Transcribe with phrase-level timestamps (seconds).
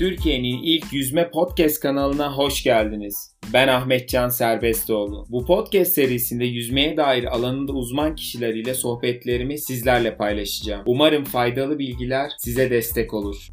[0.00, 3.36] Türkiye'nin ilk yüzme podcast kanalına hoş geldiniz.
[3.52, 5.26] Ben Ahmet Can Serbestoğlu.
[5.28, 10.82] Bu podcast serisinde yüzmeye dair alanında uzman kişiler ile sohbetlerimi sizlerle paylaşacağım.
[10.86, 13.48] Umarım faydalı bilgiler size destek olur.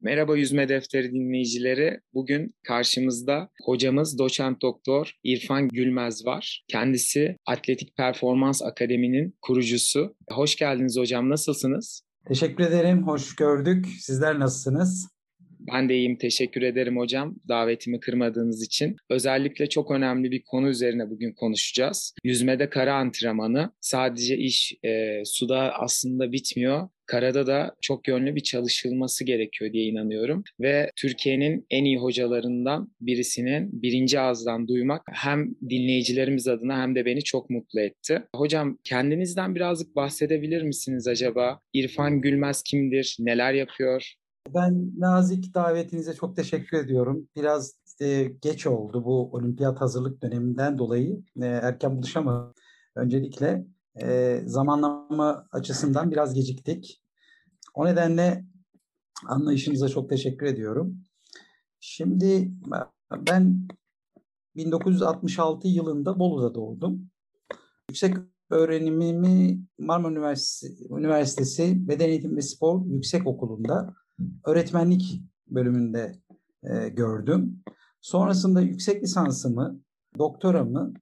[0.00, 2.00] Merhaba Yüzme Defteri dinleyicileri.
[2.14, 6.64] Bugün karşımızda hocamız doçent doktor İrfan Gülmez var.
[6.68, 10.16] Kendisi Atletik Performans Akademi'nin kurucusu.
[10.30, 11.28] Hoş geldiniz hocam.
[11.28, 12.11] Nasılsınız?
[12.28, 13.06] Teşekkür ederim.
[13.06, 13.86] Hoş gördük.
[14.00, 15.08] Sizler nasılsınız?
[15.72, 16.18] Ben de iyiyim.
[16.18, 18.96] Teşekkür ederim hocam davetimi kırmadığınız için.
[19.10, 22.14] Özellikle çok önemli bir konu üzerine bugün konuşacağız.
[22.24, 23.72] Yüzmede kara antrenmanı.
[23.80, 30.44] Sadece iş e, suda aslında bitmiyor karada da çok yönlü bir çalışılması gerekiyor diye inanıyorum.
[30.60, 37.24] Ve Türkiye'nin en iyi hocalarından birisinin birinci ağızdan duymak hem dinleyicilerimiz adına hem de beni
[37.24, 38.22] çok mutlu etti.
[38.36, 41.60] Hocam kendinizden birazcık bahsedebilir misiniz acaba?
[41.72, 43.16] İrfan Gülmez kimdir?
[43.20, 44.14] Neler yapıyor?
[44.54, 47.28] Ben nazik davetinize çok teşekkür ediyorum.
[47.36, 52.54] Biraz e, geç oldu bu olimpiyat hazırlık döneminden dolayı e, erken buluşamadım.
[52.96, 53.64] Öncelikle
[54.00, 57.01] e, zamanlama açısından biraz geciktik.
[57.74, 58.44] O nedenle
[59.26, 60.96] anlayışınıza çok teşekkür ediyorum.
[61.80, 62.52] Şimdi
[63.16, 63.68] ben
[64.56, 67.10] 1966 yılında Bolu'da doğdum.
[67.90, 68.16] Yüksek
[68.50, 73.94] öğrenimimi Marmara Üniversitesi, Üniversitesi Beden Eğitimi ve Spor Yüksek Okulu'nda
[74.46, 76.18] öğretmenlik bölümünde
[76.62, 77.62] e, gördüm.
[78.00, 79.80] Sonrasında yüksek lisansımı,
[80.18, 80.94] doktoramı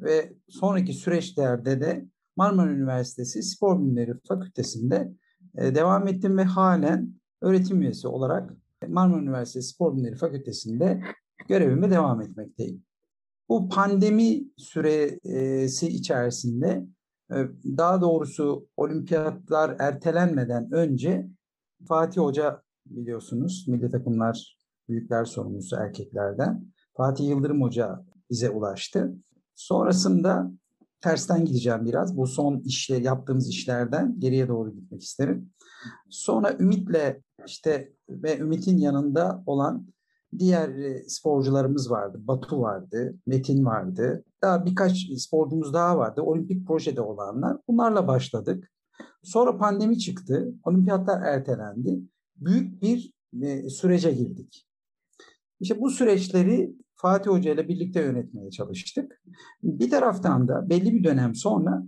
[0.00, 5.14] ve sonraki süreçlerde de Marmara Üniversitesi Spor Bilimleri Fakültesi'nde e,
[5.56, 8.54] devam ettim ve halen öğretim üyesi olarak
[8.88, 11.02] Marmara Üniversitesi Spor Bilimleri Fakültesi'nde
[11.48, 12.82] görevime devam etmekteyim.
[13.48, 16.86] Bu pandemi süresi içerisinde
[17.30, 17.36] e,
[17.76, 21.28] daha doğrusu olimpiyatlar ertelenmeden önce
[21.88, 24.58] Fatih Hoca biliyorsunuz milli takımlar
[24.88, 26.64] büyükler sorumlusu erkeklerden.
[26.96, 29.14] Fatih Yıldırım Hoca bize ulaştı.
[29.54, 30.50] Sonrasında
[31.00, 32.16] tersten gideceğim biraz.
[32.16, 35.50] Bu son işle yaptığımız işlerden geriye doğru gitmek isterim.
[36.10, 39.86] Sonra Ümit'le işte ve Ümit'in yanında olan
[40.38, 42.18] diğer e, sporcularımız vardı.
[42.20, 44.24] Batu vardı, Metin vardı.
[44.42, 46.22] Daha birkaç sporcumuz daha vardı.
[46.22, 47.56] Olimpik projede olanlar.
[47.68, 48.70] Bunlarla başladık.
[49.22, 50.54] Sonra pandemi çıktı.
[50.64, 52.00] Olimpiyatlar ertelendi.
[52.36, 53.12] Büyük bir
[53.42, 54.66] e, sürece girdik.
[55.60, 59.22] İşte bu süreçleri Fatih Hoca ile birlikte yönetmeye çalıştık.
[59.62, 61.82] Bir taraftan da belli bir dönem sonra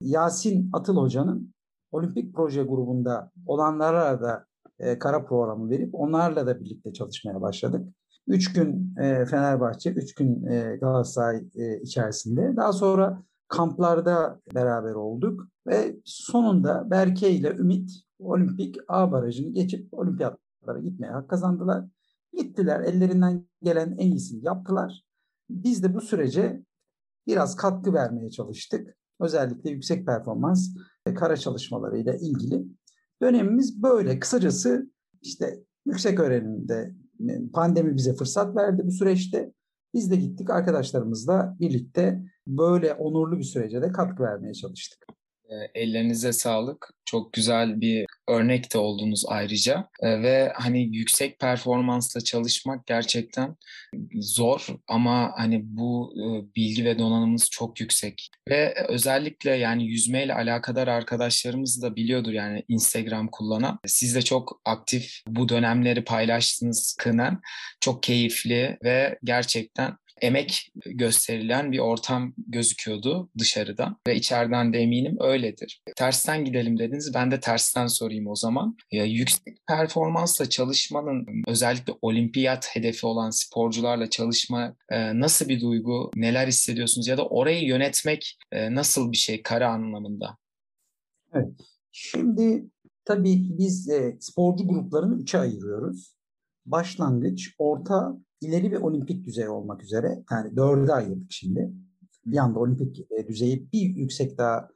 [0.00, 1.54] Yasin Atıl Hoca'nın
[1.92, 4.46] olimpik proje grubunda olanlara da
[4.78, 7.88] e, kara programı verip onlarla da birlikte çalışmaya başladık.
[8.26, 12.56] Üç gün e, Fenerbahçe, üç gün e, Galatasaray e, içerisinde.
[12.56, 20.78] Daha sonra kamplarda beraber olduk ve sonunda Berke ile Ümit olimpik A barajını geçip olimpiyatlara
[20.78, 21.84] gitmeye hak kazandılar.
[22.32, 25.04] Gittiler ellerinden gelen en iyisini yaptılar.
[25.50, 26.62] Biz de bu sürece
[27.26, 28.96] biraz katkı vermeye çalıştık.
[29.20, 30.76] Özellikle yüksek performans
[31.20, 32.64] kara çalışmalarıyla ilgili.
[33.22, 34.18] Dönemimiz böyle.
[34.18, 34.90] Kısacası
[35.22, 36.94] işte yüksek öğrenimde
[37.52, 39.52] pandemi bize fırsat verdi bu süreçte.
[39.94, 45.06] Biz de gittik arkadaşlarımızla birlikte böyle onurlu bir sürece de katkı vermeye çalıştık.
[45.74, 46.90] Ellerinize sağlık.
[47.04, 49.88] Çok güzel bir örnek de oldunuz ayrıca.
[50.02, 53.56] Ve hani yüksek performansla çalışmak gerçekten
[54.14, 56.14] zor ama hani bu
[56.56, 58.30] bilgi ve donanımımız çok yüksek.
[58.48, 63.78] Ve özellikle yani yüzmeyle alakadar arkadaşlarımız da biliyordur yani Instagram kullanan.
[63.86, 67.40] Siz de çok aktif bu dönemleri paylaştınız kınen.
[67.80, 75.82] Çok keyifli ve gerçekten emek gösterilen bir ortam gözüküyordu dışarıdan ve içeriden de eminim öyledir.
[75.96, 77.14] Tersten gidelim dediniz.
[77.14, 78.76] Ben de tersten sorayım o zaman.
[78.92, 86.10] Ya, yüksek performansla çalışmanın özellikle olimpiyat hedefi olan sporcularla çalışma e, nasıl bir duygu?
[86.16, 87.08] Neler hissediyorsunuz?
[87.08, 90.36] Ya da orayı yönetmek e, nasıl bir şey kara anlamında?
[91.34, 91.48] Evet.
[91.92, 92.64] Şimdi
[93.04, 96.19] tabii biz e, sporcu gruplarını üçe ayırıyoruz.
[96.70, 101.72] Başlangıç, orta ileri ve olimpik düzey olmak üzere yani dörde ayırdık şimdi.
[102.26, 104.68] Bir anda olimpik e, düzeyi bir yüksek daha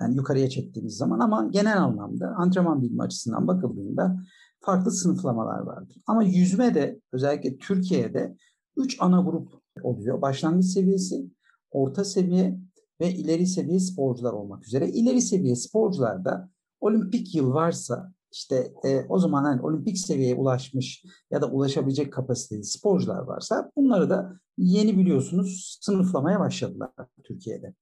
[0.00, 4.16] yani yukarıya çektiğimiz zaman ama genel anlamda antrenman bilimi açısından bakıldığında
[4.60, 5.96] farklı sınıflamalar vardır.
[6.06, 8.36] Ama yüzme de özellikle Türkiye'de
[8.76, 9.48] üç ana grup
[9.82, 10.22] oluyor.
[10.22, 11.30] Başlangıç seviyesi,
[11.70, 12.58] orta seviye
[13.00, 14.88] ve ileri seviye sporcular olmak üzere.
[14.88, 21.42] İleri seviye sporcularda olimpik yıl varsa işte e, o zaman hani olimpik seviyeye ulaşmış ya
[21.42, 26.90] da ulaşabilecek kapasiteli sporcular varsa bunları da yeni biliyorsunuz sınıflamaya başladılar
[27.24, 27.74] Türkiye'de.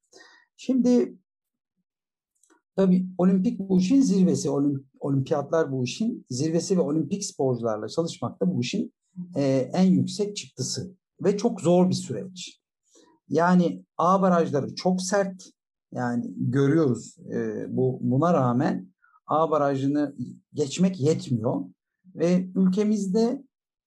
[0.57, 1.19] Şimdi
[2.77, 8.55] Tabii olimpik bu işin zirvesi, olim, olimpiyatlar bu işin zirvesi ve olimpik sporcularla çalışmak da
[8.55, 8.95] bu işin
[9.37, 10.95] e, en yüksek çıktısı
[11.25, 12.61] ve çok zor bir süreç.
[13.29, 15.45] Yani A barajları çok sert.
[15.93, 18.89] Yani görüyoruz e, bu buna rağmen
[19.27, 20.17] A barajını
[20.53, 21.65] geçmek yetmiyor
[22.15, 23.45] ve ülkemizde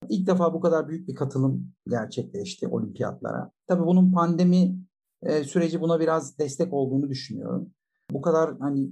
[0.09, 3.51] ilk defa bu kadar büyük bir katılım gerçekleşti olimpiyatlara.
[3.67, 4.79] Tabii bunun pandemi
[5.21, 7.69] e, süreci buna biraz destek olduğunu düşünüyorum.
[8.11, 8.91] Bu kadar hani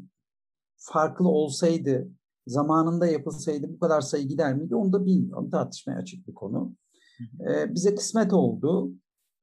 [0.77, 2.07] farklı olsaydı,
[2.47, 5.49] zamanında yapılsaydı bu kadar sayı gider miydi onu da bilmiyorum.
[5.49, 6.75] Tartışmaya açık bir konu.
[7.49, 8.91] E, bize kısmet oldu.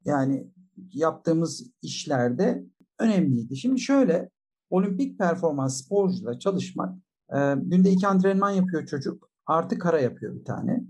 [0.04, 0.46] Yani
[0.92, 2.64] yaptığımız işlerde
[2.98, 3.56] önemliydi.
[3.56, 4.30] Şimdi şöyle
[4.74, 6.98] olimpik performans sporcuyla çalışmak
[7.36, 10.84] e, günde iki antrenman yapıyor çocuk artı kara yapıyor bir tane.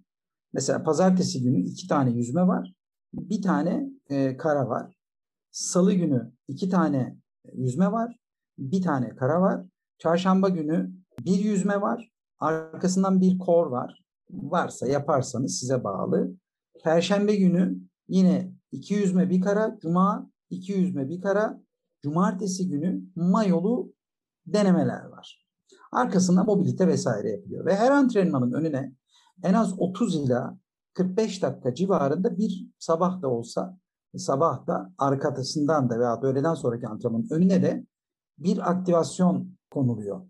[0.52, 2.74] Mesela pazartesi günü iki tane yüzme var.
[3.12, 4.96] Bir tane e, kara var.
[5.50, 7.16] Salı günü iki tane
[7.54, 8.16] yüzme var.
[8.58, 9.66] Bir tane kara var.
[9.98, 10.90] Çarşamba günü
[11.24, 12.10] bir yüzme var.
[12.38, 14.04] Arkasından bir kor var.
[14.30, 16.34] Varsa yaparsanız size bağlı.
[16.84, 17.78] Perşembe günü
[18.08, 19.78] yine iki yüzme bir kara.
[19.82, 21.60] Cuma iki yüzme bir kara.
[22.04, 23.92] Cumartesi günü mayolu
[24.46, 25.46] denemeler var.
[25.92, 27.66] Arkasında mobilite vesaire yapılıyor.
[27.66, 28.92] Ve her antrenmanın önüne
[29.42, 30.58] en az 30 ila
[30.94, 33.78] 45 dakika civarında bir sabah da olsa
[34.16, 37.86] sabah da arkasından da veya öğleden sonraki antrenmanın önüne de
[38.38, 40.20] bir aktivasyon konuluyor.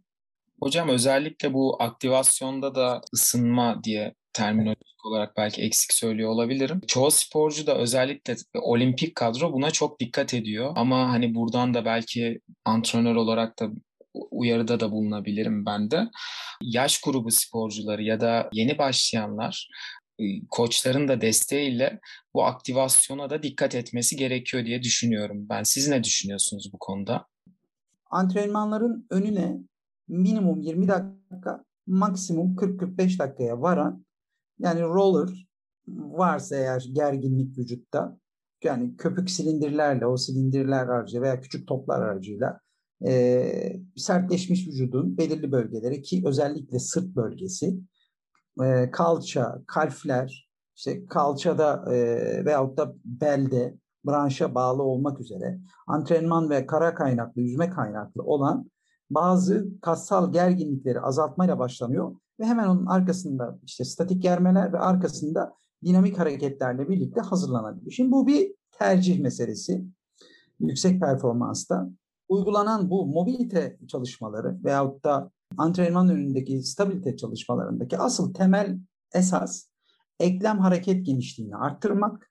[0.61, 6.81] Hocam özellikle bu aktivasyonda da ısınma diye terminolojik olarak belki eksik söylüyor olabilirim.
[6.87, 10.73] Çoğu sporcu da özellikle olimpik kadro buna çok dikkat ediyor.
[10.77, 13.71] Ama hani buradan da belki antrenör olarak da
[14.31, 16.09] uyarıda da bulunabilirim ben de.
[16.63, 19.69] Yaş grubu sporcuları ya da yeni başlayanlar
[20.19, 22.01] e, koçların da desteğiyle
[22.35, 25.63] bu aktivasyona da dikkat etmesi gerekiyor diye düşünüyorum ben.
[25.63, 27.27] Siz ne düşünüyorsunuz bu konuda?
[28.11, 29.59] Antrenmanların önüne
[30.09, 34.05] minimum 20 dakika, maksimum 40-45 dakikaya varan
[34.59, 35.49] yani roller
[35.89, 38.19] varsa eğer gerginlik vücutta
[38.63, 42.61] yani köpük silindirlerle o silindirler aracı veya küçük toplar aracıyla
[43.07, 47.79] e, sertleşmiş vücudun belirli bölgeleri ki özellikle sırt bölgesi,
[48.65, 56.67] e, kalça, kalfler, işte kalçada e, veyahut da belde branşa bağlı olmak üzere antrenman ve
[56.67, 58.71] kara kaynaklı, yüzme kaynaklı olan
[59.11, 65.55] bazı kassal gerginlikleri azaltmayla başlanıyor ve hemen onun arkasında işte statik germeler ve arkasında
[65.85, 67.93] dinamik hareketlerle birlikte hazırlanabiliyor.
[67.93, 69.85] Şimdi bu bir tercih meselesi
[70.61, 71.91] yüksek performansta
[72.29, 78.79] uygulanan bu mobilite çalışmaları veyahut da antrenman önündeki stabilite çalışmalarındaki asıl temel
[79.15, 79.69] esas
[80.21, 82.31] eklem hareket genişliğini arttırmak,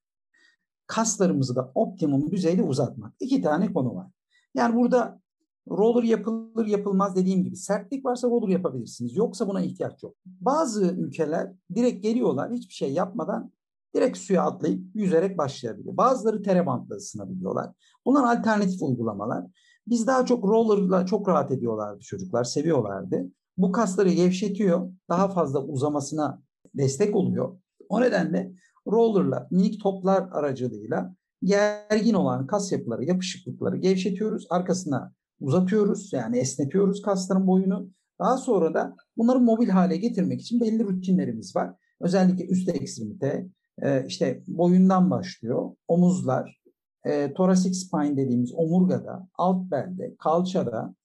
[0.88, 3.14] kaslarımızı da optimum düzeyde uzatmak.
[3.20, 4.08] İki tane konu var.
[4.56, 5.22] Yani burada
[5.70, 9.16] roller yapılır yapılmaz dediğim gibi sertlik varsa roller yapabilirsiniz.
[9.16, 10.16] Yoksa buna ihtiyaç yok.
[10.26, 13.52] Bazı ülkeler direkt geliyorlar hiçbir şey yapmadan
[13.96, 15.98] direkt suya atlayıp yüzerek başlayabiliyor.
[15.98, 17.72] Bazıları terebantla ısınabiliyorlar.
[18.06, 19.46] Bunlar alternatif uygulamalar.
[19.88, 23.32] Biz daha çok roller'la çok rahat ediyorlardı çocuklar, seviyorlardı.
[23.58, 26.42] Bu kasları gevşetiyor, daha fazla uzamasına
[26.76, 27.58] destek oluyor.
[27.90, 28.52] O nedenle
[28.88, 34.48] roller'la, minik toplar aracılığıyla gergin olan kas yapıları, yapışıklıkları gevşetiyoruz.
[34.50, 37.90] Arkasına uzatıyoruz yani esnetiyoruz kasların boyunu.
[38.20, 41.74] Daha sonra da bunları mobil hale getirmek için belli rutinlerimiz var.
[42.02, 43.48] Özellikle üst ekstremite,
[43.82, 46.62] e, işte boyundan başlıyor, omuzlar,
[47.06, 50.96] e, thoracic spine dediğimiz omurgada, alt belde, kalçada,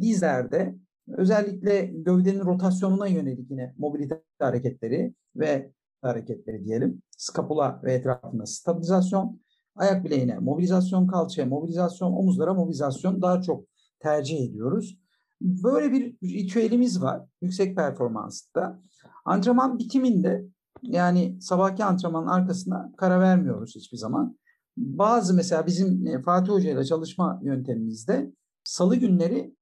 [0.00, 0.74] dizlerde
[1.08, 7.02] özellikle gövdenin rotasyonuna yönelik yine mobilite hareketleri ve hareketleri diyelim.
[7.16, 9.40] Skapula ve etrafında stabilizasyon,
[9.78, 13.64] ayak bileğine mobilizasyon, kalçaya mobilizasyon, omuzlara mobilizasyon daha çok
[14.00, 14.98] tercih ediyoruz.
[15.40, 18.82] Böyle bir ritüelimiz var yüksek performansta.
[19.24, 20.44] Antrenman bitiminde
[20.82, 24.38] yani sabahki antrenmanın arkasına kara vermiyoruz hiçbir zaman.
[24.76, 28.32] Bazı mesela bizim e, Fatih Hoca ile çalışma yöntemimizde
[28.64, 29.54] salı günleri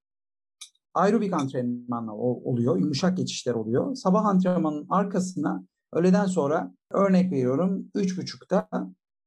[0.95, 3.95] aerobik antrenmanla oluyor, yumuşak geçişler oluyor.
[3.95, 8.77] Sabah antrenmanın arkasına öğleden sonra örnek veriyorum 3.30'da e,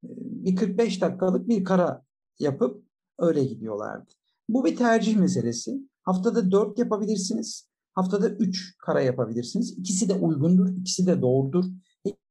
[0.04, 2.04] bir 45 dakikalık bir kara
[2.40, 2.84] yapıp
[3.20, 4.12] öyle gidiyorlardı.
[4.50, 5.80] Bu bir tercih meselesi.
[6.04, 7.70] Haftada 4 yapabilirsiniz.
[7.94, 9.78] Haftada 3 kara yapabilirsiniz.
[9.78, 11.66] İkisi de uygundur, ikisi de doğrudur.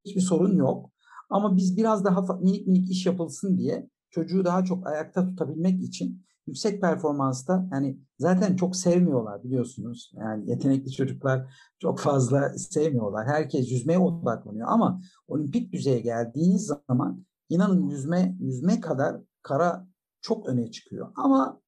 [0.05, 0.91] Hiçbir sorun yok.
[1.31, 6.23] Ama biz biraz daha minik minik iş yapılsın diye çocuğu daha çok ayakta tutabilmek için
[6.47, 10.13] yüksek performansta yani zaten çok sevmiyorlar biliyorsunuz.
[10.15, 13.27] Yani yetenekli çocuklar çok fazla sevmiyorlar.
[13.27, 19.89] Herkes yüzmeye odaklanıyor ama olimpik düzeye geldiğiniz zaman inanın yüzme yüzme kadar kara
[20.21, 21.13] çok öne çıkıyor.
[21.15, 21.61] Ama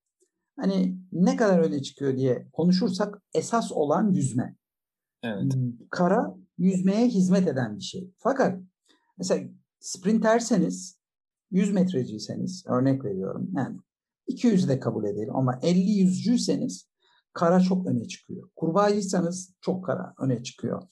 [0.61, 4.57] hani ne kadar öne çıkıyor diye konuşursak esas olan yüzme.
[5.23, 5.53] Evet.
[5.91, 8.11] Kara yüzmeye hizmet eden bir şey.
[8.19, 8.61] Fakat
[9.19, 9.49] mesela
[9.81, 10.99] sprinterseniz
[11.51, 13.77] 100 metreciyseniz örnek veriyorum yani
[14.27, 16.91] 200 de kabul edelim ama 50 yüzcüyseniz
[17.33, 18.51] kara çok öne çıkıyor.
[18.57, 20.83] Kurbağaysanız çok kara öne çıkıyor.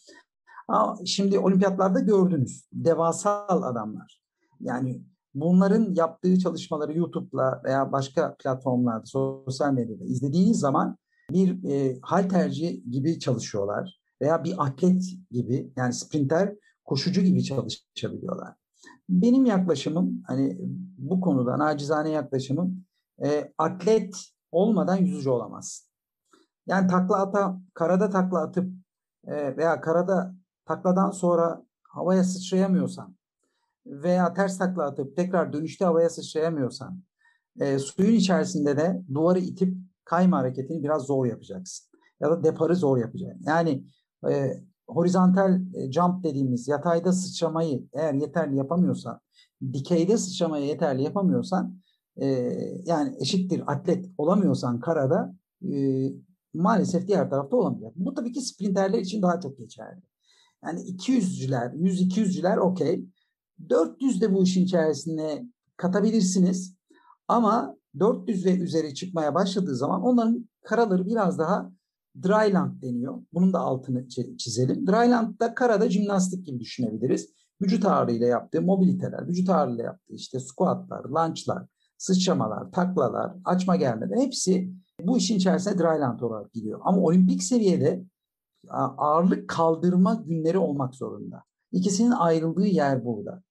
[0.69, 4.18] Ama şimdi olimpiyatlarda gördünüz devasal adamlar.
[4.61, 5.03] Yani
[5.35, 10.97] bunların yaptığı çalışmaları YouTube'la veya başka platformlarda, sosyal medyada izlediğiniz zaman
[11.31, 18.55] bir e, hal tercihi gibi çalışıyorlar veya bir atlet gibi yani sprinter koşucu gibi çalışabiliyorlar.
[19.09, 20.59] Benim yaklaşımım hani
[20.99, 22.85] bu konuda nacizane yaklaşımım
[23.25, 24.17] e, atlet
[24.53, 25.89] olmadan yüzücü olamaz.
[26.67, 28.73] Yani takla ata, karada takla atıp
[29.27, 30.35] e, veya karada
[30.65, 33.18] takladan sonra havaya sıçrayamıyorsan
[33.89, 37.03] veya ters takla atıp tekrar dönüşte havaya sıçrayamıyorsan
[37.61, 41.89] e, suyun içerisinde de duvarı itip kayma hareketini biraz zor yapacaksın.
[42.21, 43.43] Ya da deparı zor yapacaksın.
[43.47, 43.85] Yani
[44.31, 49.21] e, horizontal e, jump dediğimiz yatayda sıçramayı eğer yeterli yapamıyorsan,
[49.73, 51.81] dikeyde sıçramayı yeterli yapamıyorsan
[52.17, 52.27] e,
[52.85, 55.35] yani eşittir atlet olamıyorsan karada
[55.73, 56.09] e,
[56.55, 57.93] maalesef diğer tarafta olamayacak.
[57.97, 60.03] Bu tabii ki sprinterler için daha çok geçerli.
[60.65, 63.05] Yani 200'cüler, 100-200'cüler okey.
[63.69, 65.47] 400 de bu işin içerisine
[65.77, 66.77] katabilirsiniz.
[67.29, 71.73] Ama 400 ve üzeri çıkmaya başladığı zaman onların karaları biraz daha
[72.23, 73.23] dryland deniyor.
[73.33, 74.87] Bunun da altını çizelim.
[74.87, 77.29] Dryland'da karada jimnastik gibi düşünebiliriz.
[77.63, 81.67] Vücut ağırlığıyla yaptığı mobiliteler, vücut ağırlığıyla yaptığı işte squatlar, lunge'lar,
[81.99, 84.73] sıçramalar, taklalar, açma gelmeler hepsi
[85.03, 86.81] bu işin içerisine dryland olarak giriyor.
[86.83, 88.05] Ama olimpik seviyede
[88.99, 91.43] ağırlık kaldırma günleri olmak zorunda.
[91.73, 93.43] İkisinin ayrıldığı yer burada.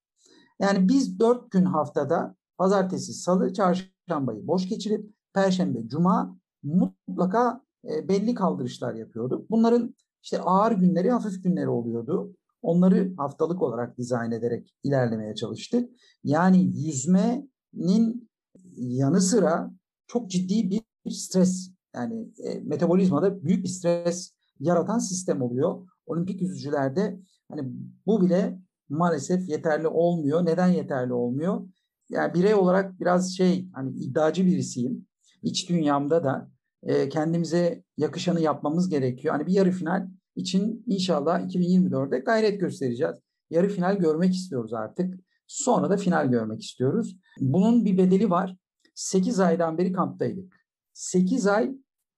[0.59, 8.33] Yani biz dört gün haftada pazartesi, salı, çarşambayı boş geçirip perşembe, cuma mutlaka e, belli
[8.33, 9.49] kaldırışlar yapıyorduk.
[9.49, 12.35] Bunların işte ağır günleri, hafif günleri oluyordu.
[12.61, 15.89] Onları haftalık olarak dizayn ederek ilerlemeye çalıştık.
[16.23, 18.29] Yani yüzmenin
[18.77, 19.71] yanı sıra
[20.07, 20.69] çok ciddi
[21.05, 25.87] bir stres yani e, metabolizmada büyük bir stres yaratan sistem oluyor.
[26.05, 27.19] Olimpik yüzücülerde
[27.51, 27.61] hani
[28.05, 30.45] bu bile maalesef yeterli olmuyor.
[30.45, 31.67] Neden yeterli olmuyor?
[32.09, 35.07] Yani birey olarak biraz şey hani iddiacı birisiyim.
[35.43, 36.51] İç dünyamda da
[36.83, 39.33] e, kendimize yakışanı yapmamız gerekiyor.
[39.33, 43.15] Hani bir yarı final için inşallah 2024'de gayret göstereceğiz.
[43.49, 45.19] Yarı final görmek istiyoruz artık.
[45.47, 47.17] Sonra da final görmek istiyoruz.
[47.39, 48.57] Bunun bir bedeli var.
[48.95, 50.53] 8 aydan beri kamptaydık.
[50.93, 51.71] 8 ay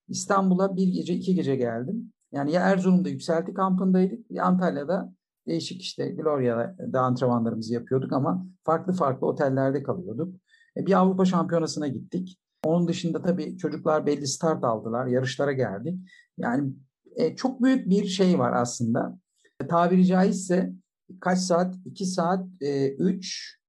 [0.07, 2.13] İstanbul'a bir gece iki gece geldim.
[2.31, 5.13] Yani ya Erzurum'da yükselti kampındaydık ya Antalya'da
[5.49, 10.35] değişik işte Gloria'da antrenmanlarımızı yapıyorduk ama farklı farklı otellerde kalıyorduk.
[10.77, 12.39] E, bir Avrupa Şampiyonası'na gittik.
[12.63, 15.99] Onun dışında tabii çocuklar belli start aldılar, yarışlara geldik.
[16.37, 16.73] Yani
[17.15, 19.19] e, çok büyük bir şey var aslında.
[19.61, 20.73] E, tabiri caizse
[21.21, 21.75] kaç saat?
[21.85, 23.59] 2 saat, e, 3,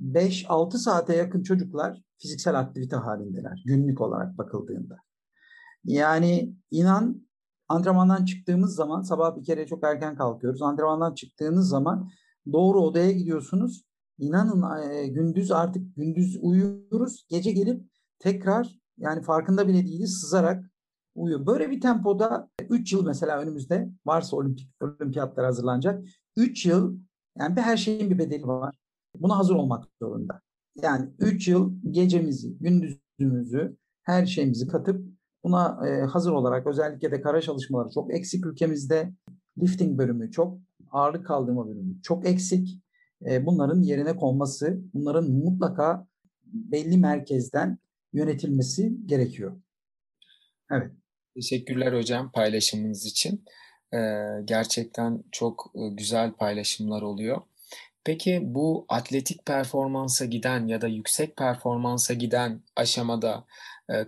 [0.00, 4.96] 5, 6 saate yakın çocuklar fiziksel aktivite halindeler günlük olarak bakıldığında.
[5.84, 7.27] Yani inan
[7.68, 10.62] antrenmandan çıktığımız zaman sabah bir kere çok erken kalkıyoruz.
[10.62, 12.10] Antrenmandan çıktığınız zaman
[12.52, 13.84] doğru odaya gidiyorsunuz.
[14.18, 17.26] İnanın e, gündüz artık gündüz uyuyoruz.
[17.28, 17.82] Gece gelip
[18.18, 20.64] tekrar yani farkında bile değiliz sızarak
[21.14, 21.46] uyuyor.
[21.46, 26.04] Böyle bir tempoda 3 yıl mesela önümüzde varsa olimpik olimpiyatlar hazırlanacak.
[26.36, 26.98] 3 yıl
[27.38, 28.78] yani bir her şeyin bir bedeli var.
[29.14, 30.40] Buna hazır olmak zorunda.
[30.82, 37.40] Yani 3 yıl gecemizi, gündüzümüzü, her şeyimizi katıp buna e, hazır olarak özellikle de kara
[37.40, 39.12] çalışmaları çok eksik ülkemizde.
[39.62, 40.58] Lifting bölümü çok,
[40.90, 42.82] ağırlık kaldırma bölümü çok eksik.
[43.30, 46.06] E, bunların yerine konması, bunların mutlaka
[46.44, 47.78] belli merkezden
[48.12, 49.60] yönetilmesi gerekiyor.
[50.70, 50.92] Evet.
[51.34, 53.44] Teşekkürler hocam paylaşımınız için.
[53.94, 53.98] Ee,
[54.44, 57.40] gerçekten çok e, güzel paylaşımlar oluyor.
[58.04, 63.44] Peki bu atletik performansa giden ya da yüksek performansa giden aşamada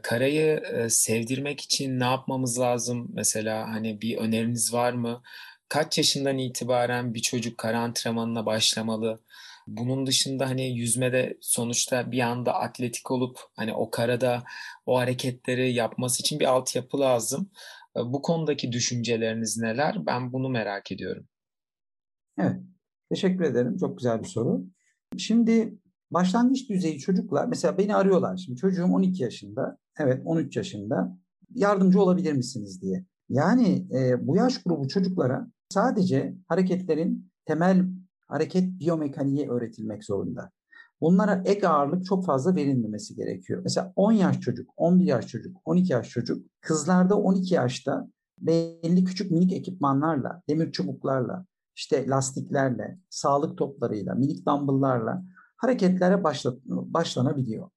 [0.02, 3.10] karayı sevdirmek için ne yapmamız lazım?
[3.12, 5.22] Mesela hani bir öneriniz var mı?
[5.68, 9.20] Kaç yaşından itibaren bir çocuk kara antrenmanına başlamalı?
[9.66, 14.42] Bunun dışında hani yüzmede sonuçta bir anda atletik olup hani o karada
[14.86, 17.50] o hareketleri yapması için bir altyapı lazım.
[17.96, 20.06] Bu konudaki düşünceleriniz neler?
[20.06, 21.28] Ben bunu merak ediyorum.
[22.38, 22.56] Evet.
[23.10, 23.76] Teşekkür ederim.
[23.80, 24.64] Çok güzel bir soru.
[25.18, 25.74] Şimdi
[26.10, 28.36] başlangıç düzeyi çocuklar mesela beni arıyorlar.
[28.36, 29.78] Şimdi çocuğum 12 yaşında.
[29.98, 31.18] Evet 13 yaşında.
[31.54, 33.04] Yardımcı olabilir misiniz diye.
[33.28, 37.86] Yani e, bu yaş grubu çocuklara sadece hareketlerin temel
[38.28, 40.50] hareket biyomekaniği öğretilmek zorunda.
[41.00, 43.60] bunlara ek ağırlık çok fazla verilmemesi gerekiyor.
[43.64, 49.30] Mesela 10 yaş çocuk, 11 yaş çocuk, 12 yaş çocuk kızlarda 12 yaşta belli küçük
[49.30, 55.22] minik ekipmanlarla, demir çubuklarla, işte lastiklerle, sağlık toplarıyla, minik dumbbell'larla
[55.60, 57.70] hareketlere başla, başlanabiliyor.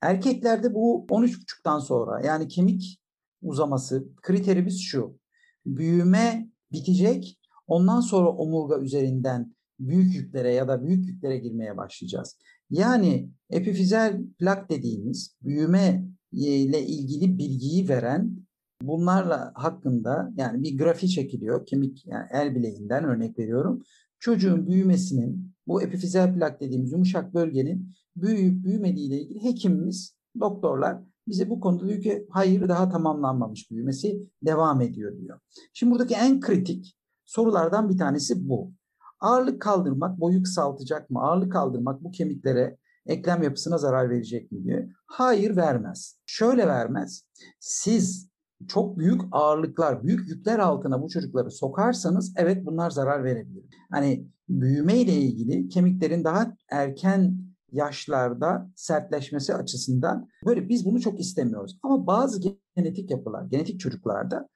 [0.00, 3.00] Erkeklerde bu 13,5'tan sonra yani kemik
[3.42, 5.18] uzaması kriterimiz şu.
[5.66, 7.40] Büyüme bitecek.
[7.66, 12.38] Ondan sonra omurga üzerinden büyük yüklere ya da büyük yüklere girmeye başlayacağız.
[12.70, 18.46] Yani epifizel plak dediğimiz büyüme ile ilgili bilgiyi veren
[18.82, 21.66] bunlarla hakkında yani bir grafi çekiliyor.
[21.66, 23.82] Kemik yani el bileğinden örnek veriyorum.
[24.18, 31.50] Çocuğun büyümesinin bu epifizel plak dediğimiz yumuşak bölgenin büyüyüp büyümediği ile ilgili hekimimiz, doktorlar bize
[31.50, 35.40] bu konuda diyor ki hayır daha tamamlanmamış büyümesi devam ediyor diyor.
[35.72, 38.72] Şimdi buradaki en kritik sorulardan bir tanesi bu.
[39.20, 41.20] Ağırlık kaldırmak boyu kısaltacak mı?
[41.20, 44.88] Ağırlık kaldırmak bu kemiklere eklem yapısına zarar verecek mi diyor.
[45.06, 46.18] Hayır vermez.
[46.26, 47.26] Şöyle vermez.
[47.60, 48.28] Siz
[48.68, 53.64] çok büyük ağırlıklar, büyük yükler altına bu çocukları sokarsanız evet bunlar zarar verebilir.
[53.90, 57.38] Hani büyüme ile ilgili kemiklerin daha erken
[57.72, 61.78] yaşlarda sertleşmesi açısından böyle biz bunu çok istemiyoruz.
[61.82, 62.40] Ama bazı
[62.76, 64.48] genetik yapılar, genetik çocuklarda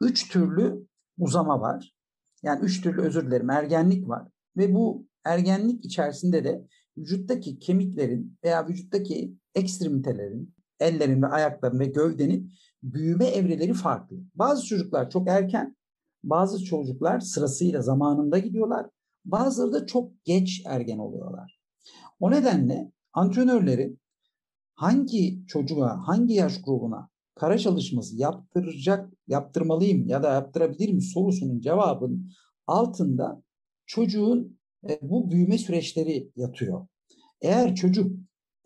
[0.00, 0.86] üç türlü
[1.18, 1.94] uzama var.
[2.42, 4.28] Yani üç türlü özür dilerim ergenlik var.
[4.56, 6.66] Ve bu ergenlik içerisinde de
[6.98, 14.16] vücuttaki kemiklerin veya vücuttaki ekstremitelerin, ellerin ve ayakların ve gövdenin büyüme evreleri farklı.
[14.34, 15.76] Bazı çocuklar çok erken,
[16.24, 18.86] bazı çocuklar sırasıyla zamanında gidiyorlar.
[19.24, 21.60] Bazıları da çok geç ergen oluyorlar.
[22.20, 24.00] O nedenle antrenörlerin
[24.74, 32.30] hangi çocuğa, hangi yaş grubuna kara çalışması yaptıracak, yaptırmalıyım ya da yaptırabilir mi sorusunun cevabının
[32.66, 33.42] altında
[33.86, 36.86] çocuğun e, bu büyüme süreçleri yatıyor.
[37.40, 38.12] Eğer çocuk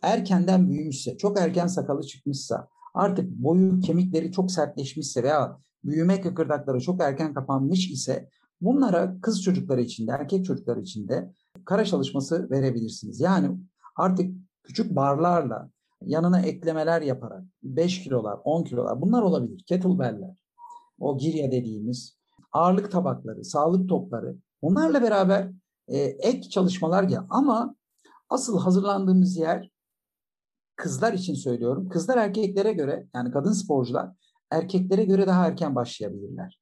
[0.03, 7.03] erkenden büyümüşse, çok erken sakalı çıkmışsa, artık boyu, kemikleri çok sertleşmişse veya büyüme kıkırdakları çok
[7.03, 8.29] erken kapanmış ise
[8.61, 11.33] bunlara kız çocukları içinde, erkek çocukları içinde
[11.65, 13.21] kara çalışması verebilirsiniz.
[13.21, 13.59] Yani
[13.97, 15.71] artık küçük barlarla
[16.03, 19.65] yanına eklemeler yaparak 5 kilolar, 10 kilolar bunlar olabilir.
[19.67, 20.43] Kettlebell'ler,
[21.01, 22.19] o girya dediğimiz
[22.53, 25.51] ağırlık tabakları, sağlık topları bunlarla beraber
[25.89, 27.23] e, ek çalışmalar gel.
[27.31, 27.75] Ama
[28.29, 29.71] asıl hazırlandığımız yer
[30.77, 31.89] kızlar için söylüyorum.
[31.89, 34.11] Kızlar erkeklere göre yani kadın sporcular
[34.51, 36.61] erkeklere göre daha erken başlayabilirler.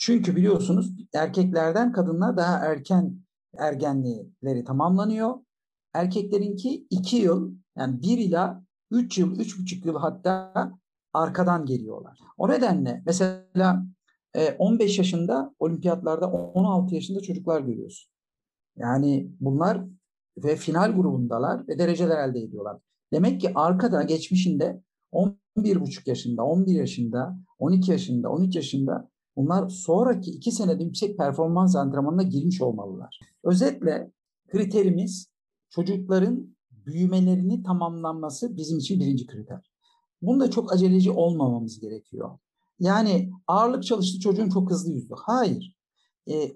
[0.00, 3.20] Çünkü biliyorsunuz erkeklerden kadınlar daha erken
[3.58, 5.34] ergenlikleri tamamlanıyor.
[5.94, 10.72] Erkeklerinki 2 yıl yani 1 ila 3 yıl, 3,5 yıl hatta
[11.12, 12.18] arkadan geliyorlar.
[12.38, 13.86] O nedenle mesela
[14.58, 18.10] 15 yaşında olimpiyatlarda 16 yaşında çocuklar görüyorsun.
[18.76, 19.84] Yani bunlar
[20.38, 22.80] ve final grubundalar ve dereceler elde ediyorlar.
[23.12, 24.82] Demek ki arkada geçmişinde
[25.12, 32.22] 11,5 yaşında, 11 yaşında, 12 yaşında, 13 yaşında bunlar sonraki 2 senede yüksek performans antrenmanına
[32.22, 33.20] girmiş olmalılar.
[33.44, 34.10] Özetle
[34.48, 35.30] kriterimiz
[35.70, 39.70] çocukların büyümelerini tamamlanması bizim için birinci kriter.
[40.22, 42.38] Bunda çok aceleci olmamamız gerekiyor.
[42.80, 45.14] Yani ağırlık çalıştı çocuğun çok hızlı yüzdü.
[45.16, 45.76] Hayır.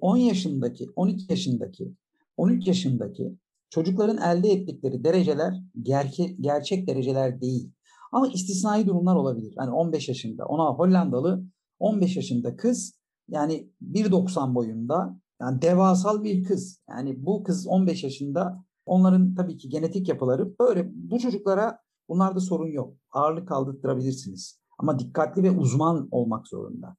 [0.00, 1.94] 10 yaşındaki, 12 yaşındaki,
[2.36, 3.34] 13 yaşındaki
[3.70, 7.70] çocukların elde ettikleri dereceler gerçek, gerçek dereceler değil.
[8.12, 9.54] Ama istisnai durumlar olabilir.
[9.56, 11.44] Hani 15 yaşında, ona Hollandalı
[11.78, 16.80] 15 yaşında kız yani 1.90 boyunda yani devasal bir kız.
[16.90, 22.70] Yani bu kız 15 yaşında onların tabii ki genetik yapıları böyle bu çocuklara bunlarda sorun
[22.72, 22.94] yok.
[23.10, 24.60] Ağırlık kaldırtırabilirsiniz.
[24.78, 26.96] Ama dikkatli ve uzman olmak zorunda.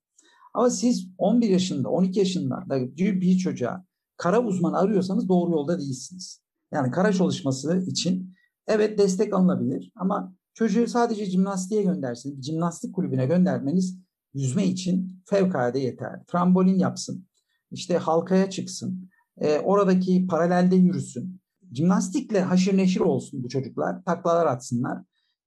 [0.53, 2.63] Ama siz 11 yaşında, 12 yaşında
[2.97, 3.85] bir çocuğa
[4.17, 6.41] kara uzman arıyorsanız doğru yolda değilsiniz.
[6.73, 8.33] Yani kara çalışması için
[8.67, 13.99] evet destek alınabilir ama çocuğu sadece jimnastiğe göndersin, jimnastik kulübüne göndermeniz
[14.35, 16.23] yüzme için fevkalade yeter.
[16.27, 17.25] Trambolin yapsın,
[17.71, 21.41] işte halkaya çıksın, e, oradaki paralelde yürüsün.
[21.73, 24.97] Jimnastikle haşır neşir olsun bu çocuklar, taklalar atsınlar.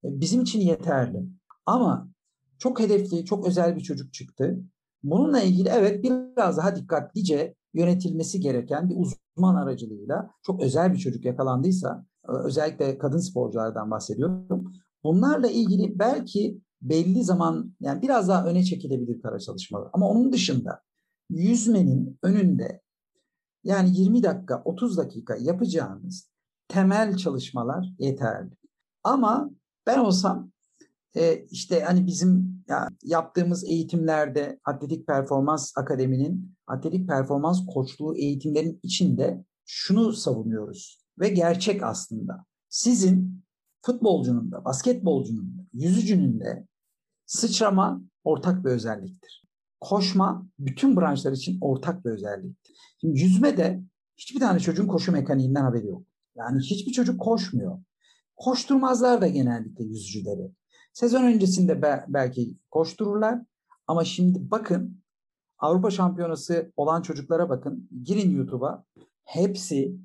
[0.04, 1.26] E, bizim için yeterli.
[1.66, 2.08] Ama
[2.58, 4.60] çok hedefli, çok özel bir çocuk çıktı.
[5.02, 11.24] Bununla ilgili evet biraz daha dikkatlice yönetilmesi gereken bir uzman aracılığıyla çok özel bir çocuk
[11.24, 14.72] yakalandıysa e, özellikle kadın sporculardan bahsediyorum.
[15.04, 19.90] Bunlarla ilgili belki belli zaman yani biraz daha öne çekilebilir kara çalışmalar.
[19.92, 20.82] Ama onun dışında
[21.30, 22.80] yüzmenin önünde
[23.64, 26.30] yani 20 dakika 30 dakika yapacağınız
[26.68, 28.50] temel çalışmalar yeterli.
[29.04, 29.50] Ama
[29.86, 30.50] ben olsam
[31.16, 39.44] e, işte hani bizim ya, yaptığımız eğitimlerde Atletik Performans Akademi'nin atletik performans koçluğu eğitimlerin içinde
[39.66, 42.44] şunu savunuyoruz ve gerçek aslında.
[42.68, 43.44] Sizin
[43.82, 46.66] futbolcunun da, basketbolcunun da, yüzücünün de
[47.26, 49.44] sıçrama ortak bir özelliktir.
[49.80, 52.76] Koşma bütün branşlar için ortak bir özelliktir.
[53.00, 53.82] Şimdi yüzme de
[54.16, 56.02] hiçbir tane çocuğun koşu mekaniğinden haberi yok.
[56.36, 57.78] Yani hiçbir çocuk koşmuyor.
[58.36, 60.52] Koşturmazlar da genellikle yüzücüleri.
[60.92, 63.40] Sezon öncesinde be- belki koştururlar
[63.86, 65.02] ama şimdi bakın
[65.58, 67.88] Avrupa Şampiyonası olan çocuklara bakın.
[68.04, 68.84] Girin YouTube'a.
[69.24, 69.96] Hepsi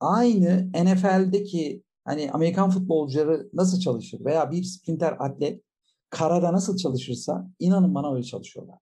[0.00, 5.62] aynı NFL'deki hani Amerikan futbolcuları nasıl çalışır veya bir sprinter atlet
[6.10, 8.78] karada nasıl çalışırsa inanın bana öyle çalışıyorlar.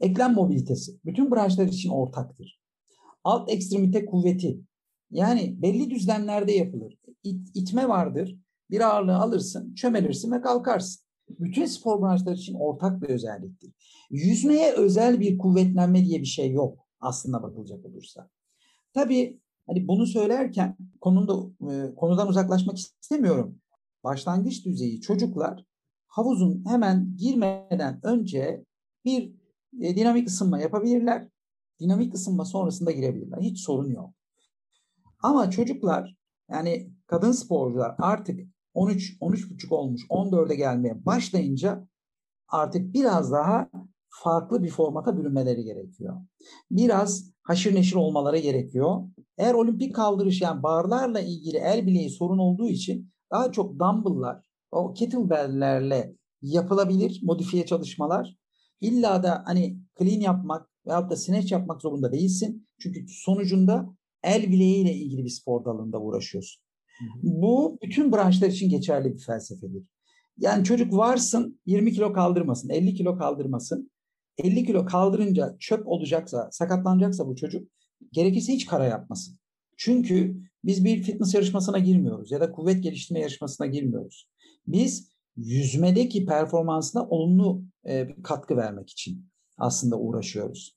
[0.00, 2.60] Eklem mobilitesi bütün branşlar için ortaktır.
[3.24, 4.60] Alt ekstremite kuvveti
[5.10, 6.98] yani belli düzlemlerde yapılır.
[7.22, 8.36] İt, itme vardır.
[8.70, 11.06] Bir ağırlığı alırsın, çömelirsin ve kalkarsın.
[11.28, 13.72] Bütün spor branşları için ortak bir özelliktir.
[14.10, 18.30] Yüzmeye özel bir kuvvetlenme diye bir şey yok aslında bakılacak olursa.
[18.94, 21.32] Tabii hani bunu söylerken konunda,
[21.72, 23.58] e, konudan uzaklaşmak istemiyorum.
[24.04, 25.64] Başlangıç düzeyi çocuklar
[26.06, 28.64] havuzun hemen girmeden önce
[29.04, 29.32] bir
[29.80, 31.28] e, dinamik ısınma yapabilirler.
[31.80, 33.38] Dinamik ısınma sonrasında girebilirler.
[33.40, 34.10] Hiç sorun yok.
[35.22, 36.16] Ama çocuklar
[36.50, 38.40] yani kadın sporcular artık
[38.74, 41.88] 13 13,5 olmuş 14'e gelmeye başlayınca
[42.48, 43.70] artık biraz daha
[44.22, 46.16] farklı bir formata bürünmeleri gerekiyor.
[46.70, 49.02] Biraz haşır neşir olmaları gerekiyor.
[49.38, 54.92] Eğer olimpik kaldırış yani barlarla ilgili el bileği sorun olduğu için daha çok dumbbell'lar, o
[54.94, 58.36] kettlebell'lerle yapılabilir modifiye çalışmalar.
[58.80, 62.68] İlla da hani clean yapmak veyahut da snatch yapmak zorunda değilsin.
[62.80, 66.62] Çünkü sonucunda el bileğiyle ilgili bir spor dalında uğraşıyorsun.
[67.22, 69.82] Bu bütün branşlar için geçerli bir felsefedir.
[70.38, 73.90] Yani çocuk varsın 20 kilo kaldırmasın, 50 kilo kaldırmasın.
[74.38, 77.68] 50 kilo kaldırınca çöp olacaksa, sakatlanacaksa bu çocuk
[78.12, 79.36] gerekirse hiç kara yapmasın.
[79.76, 84.28] Çünkü biz bir fitness yarışmasına girmiyoruz ya da kuvvet geliştirme yarışmasına girmiyoruz.
[84.66, 90.76] Biz yüzmedeki performansına olumlu e, bir katkı vermek için aslında uğraşıyoruz.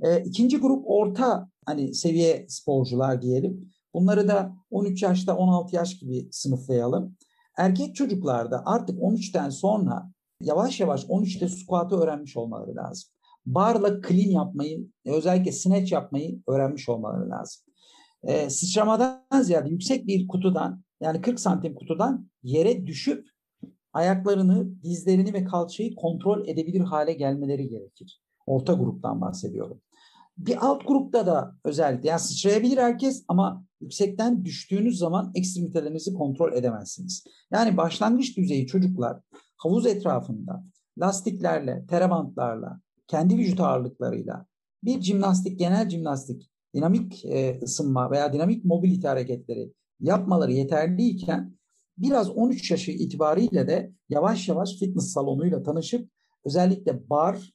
[0.00, 3.72] E, ikinci grup orta hani seviye sporcular diyelim.
[3.94, 7.16] Bunları da 13 yaşta 16 yaş gibi sınıflayalım.
[7.58, 13.10] Erkek çocuklarda artık 13'ten sonra yavaş yavaş 13'te squat'ı öğrenmiş olmaları lazım.
[13.46, 17.62] Barla clean yapmayı, özellikle snatch yapmayı öğrenmiş olmaları lazım.
[18.22, 23.28] Ee, sıçramadan ziyade yüksek bir kutudan yani 40 santim kutudan yere düşüp
[23.92, 28.22] ayaklarını, dizlerini ve kalçayı kontrol edebilir hale gelmeleri gerekir.
[28.46, 29.80] Orta gruptan bahsediyorum.
[30.38, 37.24] Bir alt grupta da özellikle yani sıçrayabilir herkes ama yüksekten düştüğünüz zaman ekstremitelerinizi kontrol edemezsiniz.
[37.52, 39.20] Yani başlangıç düzeyi çocuklar
[39.60, 40.64] havuz etrafında
[40.98, 44.46] lastiklerle, terabantlarla, kendi vücut ağırlıklarıyla
[44.84, 51.58] bir jimnastik, genel jimnastik, dinamik e, ısınma veya dinamik mobilite hareketleri yapmaları yeterliyken
[51.98, 56.10] biraz 13 yaşı itibariyle de yavaş yavaş fitness salonuyla tanışıp
[56.44, 57.52] özellikle bar,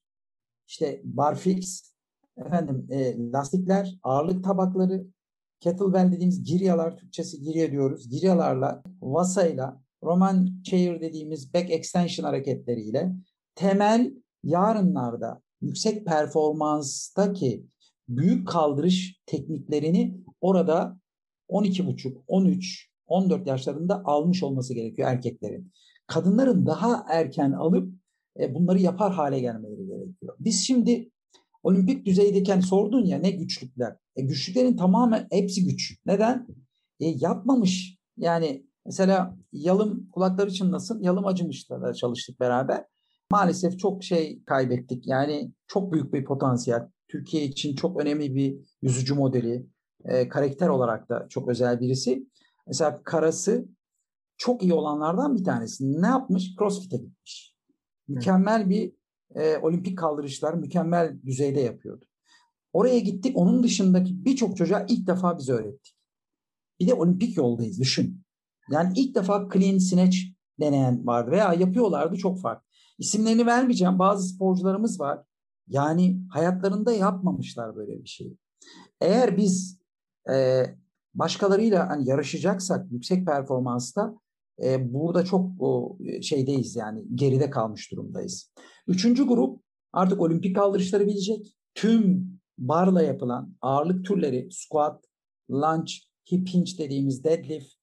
[0.67, 1.93] işte barfix,
[2.37, 5.07] efendim e, lastikler, ağırlık tabakları,
[5.59, 8.09] kettlebell dediğimiz giryalar, Türkçesi girya diyoruz.
[8.09, 13.11] Giryalarla, vasayla, Roman chair dediğimiz back extension hareketleriyle
[13.55, 14.13] temel
[14.43, 17.65] yarınlarda yüksek performanstaki
[18.09, 20.99] büyük kaldırış tekniklerini orada
[21.49, 25.71] 12,5, 13, 14 yaşlarında almış olması gerekiyor erkeklerin.
[26.07, 27.93] Kadınların daha erken alıp
[28.39, 30.35] e, bunları yapar hale gelmeleri gerekiyor.
[30.39, 31.11] Biz şimdi
[31.63, 33.95] olimpik düzeydeyken sordun ya ne güçlükler.
[34.15, 35.99] E, güçlüklerin tamamen hepsi güç.
[36.05, 36.47] Neden?
[36.99, 37.97] E, yapmamış.
[38.17, 41.01] Yani mesela yalım kulakları çınlasın.
[41.01, 42.85] Yalım acımışla da çalıştık beraber.
[43.31, 45.07] Maalesef çok şey kaybettik.
[45.07, 46.87] Yani çok büyük bir potansiyel.
[47.07, 49.65] Türkiye için çok önemli bir yüzücü modeli.
[50.05, 52.27] E, karakter olarak da çok özel birisi.
[52.67, 53.65] Mesela karası
[54.37, 56.01] çok iyi olanlardan bir tanesi.
[56.01, 56.55] Ne yapmış?
[56.59, 57.55] Crossfit'e gitmiş.
[58.07, 58.93] Mükemmel bir
[59.35, 62.05] e, olimpik kaldırışlar mükemmel düzeyde yapıyordu.
[62.73, 63.37] Oraya gittik.
[63.37, 65.95] Onun dışındaki birçok çocuğa ilk defa biz öğrettik.
[66.79, 68.24] Bir de olimpik yoldayız düşün.
[68.71, 70.17] Yani ilk defa clean snatch
[70.59, 72.65] deneyen vardı veya yapıyorlardı çok farklı.
[72.97, 73.99] İsimlerini vermeyeceğim.
[73.99, 75.23] Bazı sporcularımız var.
[75.67, 78.37] Yani hayatlarında yapmamışlar böyle bir şeyi.
[79.01, 79.79] Eğer biz
[80.33, 80.65] e,
[81.13, 84.15] başkalarıyla hani yarışacaksak yüksek performansta
[84.63, 88.53] e, burada çok o, şeydeyiz yani geride kalmış durumdayız.
[88.87, 89.61] Üçüncü grup
[89.93, 91.55] artık olimpik kaldırışları bilecek.
[91.75, 95.05] Tüm barla yapılan ağırlık türleri squat,
[95.51, 95.93] lunge,
[96.31, 97.73] hip hinge dediğimiz deadlift,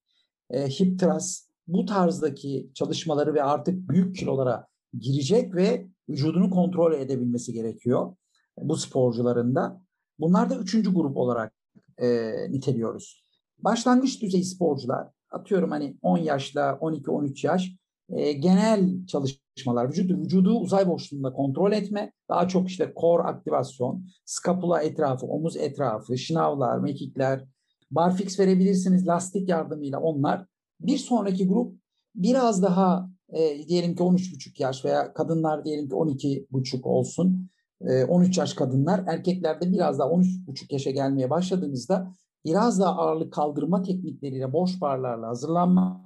[0.53, 4.67] e, hip thrust bu tarzdaki çalışmaları ve artık büyük kilolara
[4.99, 8.17] girecek ve vücudunu kontrol edebilmesi gerekiyor
[8.59, 9.83] bu sporcuların da.
[10.19, 11.53] Bunlar da üçüncü grup olarak
[11.99, 13.25] e, niteliyoruz.
[13.59, 17.73] Başlangıç düzey sporcular atıyorum hani 10 yaşla 12-13 yaş
[18.09, 24.83] e, genel çalışmalar, vücudu, vücudu uzay boşluğunda kontrol etme, daha çok işte core aktivasyon, skapula
[24.83, 27.45] etrafı, omuz etrafı, şınavlar, mekikler,
[27.95, 30.47] barfix verebilirsiniz lastik yardımıyla onlar.
[30.81, 31.77] Bir sonraki grup
[32.15, 37.51] biraz daha e, diyelim ki 13,5 yaş veya kadınlar diyelim ki 12,5 olsun.
[37.81, 42.13] E, 13 yaş kadınlar, erkeklerde biraz daha 13,5 yaşa gelmeye başladığımızda
[42.45, 46.03] biraz daha ağırlık kaldırma teknikleriyle, boş barlarla hazırlanma.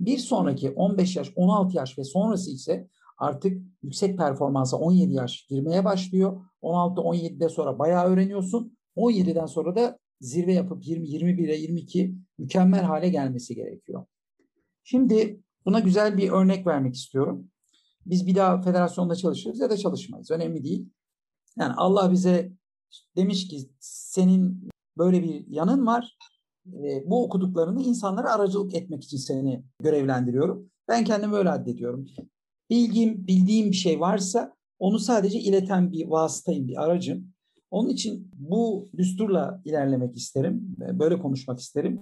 [0.00, 5.84] Bir sonraki 15 yaş, 16 yaş ve sonrası ise artık yüksek performansa 17 yaş girmeye
[5.84, 6.40] başlıyor.
[6.62, 8.78] 16-17'de sonra bayağı öğreniyorsun.
[8.96, 14.06] 17'den sonra da zirve yapıp 20, 21'e 22 mükemmel hale gelmesi gerekiyor.
[14.84, 17.50] Şimdi buna güzel bir örnek vermek istiyorum.
[18.06, 20.30] Biz bir daha federasyonda çalışırız ya da çalışmayız.
[20.30, 20.88] Önemli değil.
[21.58, 22.52] Yani Allah bize
[23.16, 26.16] demiş ki senin böyle bir yanın var.
[26.66, 30.70] E, bu okuduklarını insanlara aracılık etmek için seni görevlendiriyorum.
[30.88, 32.06] Ben kendimi öyle addediyorum.
[32.70, 37.31] Bilgim, bildiğim bir şey varsa onu sadece ileten bir vasıtayım, bir aracım.
[37.72, 40.76] Onun için bu düsturla ilerlemek isterim.
[40.78, 42.00] Böyle konuşmak isterim.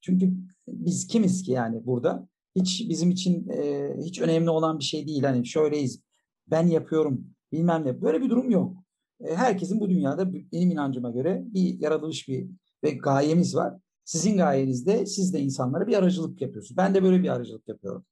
[0.00, 0.32] Çünkü
[0.68, 2.28] biz kimiz ki yani burada?
[2.56, 5.22] Hiç bizim için e, hiç önemli olan bir şey değil.
[5.22, 6.00] Hani şöyleyiz,
[6.46, 8.02] ben yapıyorum, bilmem ne.
[8.02, 8.76] Böyle bir durum yok.
[9.20, 12.46] E, herkesin bu dünyada benim inancıma göre bir yaratılış bir
[12.84, 13.74] ve gayemiz var.
[14.04, 16.76] Sizin gayenizde siz de insanlara bir aracılık yapıyorsunuz.
[16.76, 18.04] Ben de böyle bir aracılık yapıyorum.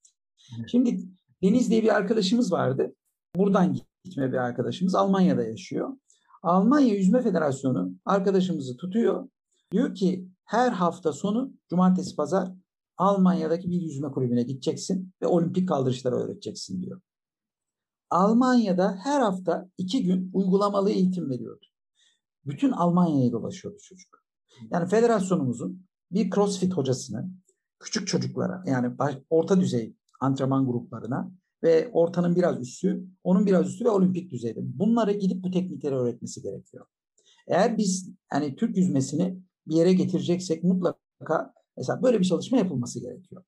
[0.70, 1.00] Şimdi
[1.42, 2.94] Deniz diye bir arkadaşımız vardı.
[3.36, 4.94] Buradan gitme bir arkadaşımız.
[4.94, 5.88] Almanya'da yaşıyor.
[6.46, 9.28] Almanya Yüzme Federasyonu arkadaşımızı tutuyor.
[9.72, 12.52] Diyor ki her hafta sonu cumartesi pazar
[12.96, 17.00] Almanya'daki bir yüzme kulübüne gideceksin ve olimpik kaldırışları öğreteceksin diyor.
[18.10, 21.66] Almanya'da her hafta iki gün uygulamalı eğitim veriyordu.
[22.44, 24.22] Bütün Almanya'yı dolaşıyordu çocuk.
[24.70, 27.30] Yani federasyonumuzun bir crossfit hocasını
[27.80, 28.96] küçük çocuklara yani
[29.30, 31.30] orta düzey antrenman gruplarına
[31.62, 34.60] ve ortanın biraz üstü, onun biraz üstü ve olimpik düzeyde.
[34.62, 36.86] Bunlara gidip bu teknikleri öğretmesi gerekiyor.
[37.48, 43.44] Eğer biz yani Türk yüzmesini bir yere getireceksek mutlaka mesela böyle bir çalışma yapılması gerekiyor.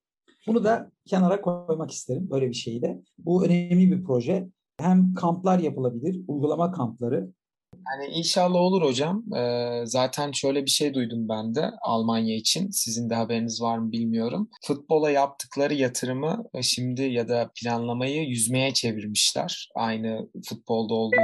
[0.46, 3.02] Bunu da kenara koymak isterim böyle bir şeyi de.
[3.18, 4.48] Bu önemli bir proje.
[4.76, 7.32] Hem kamplar yapılabilir, uygulama kampları.
[7.74, 9.34] Yani inşallah olur hocam.
[9.36, 12.70] Ee, zaten şöyle bir şey duydum ben de Almanya için.
[12.70, 14.50] Sizin de haberiniz var mı bilmiyorum.
[14.66, 19.68] Futbola yaptıkları yatırımı e, şimdi ya da planlamayı yüzmeye çevirmişler.
[19.74, 21.16] Aynı futbolda olduğu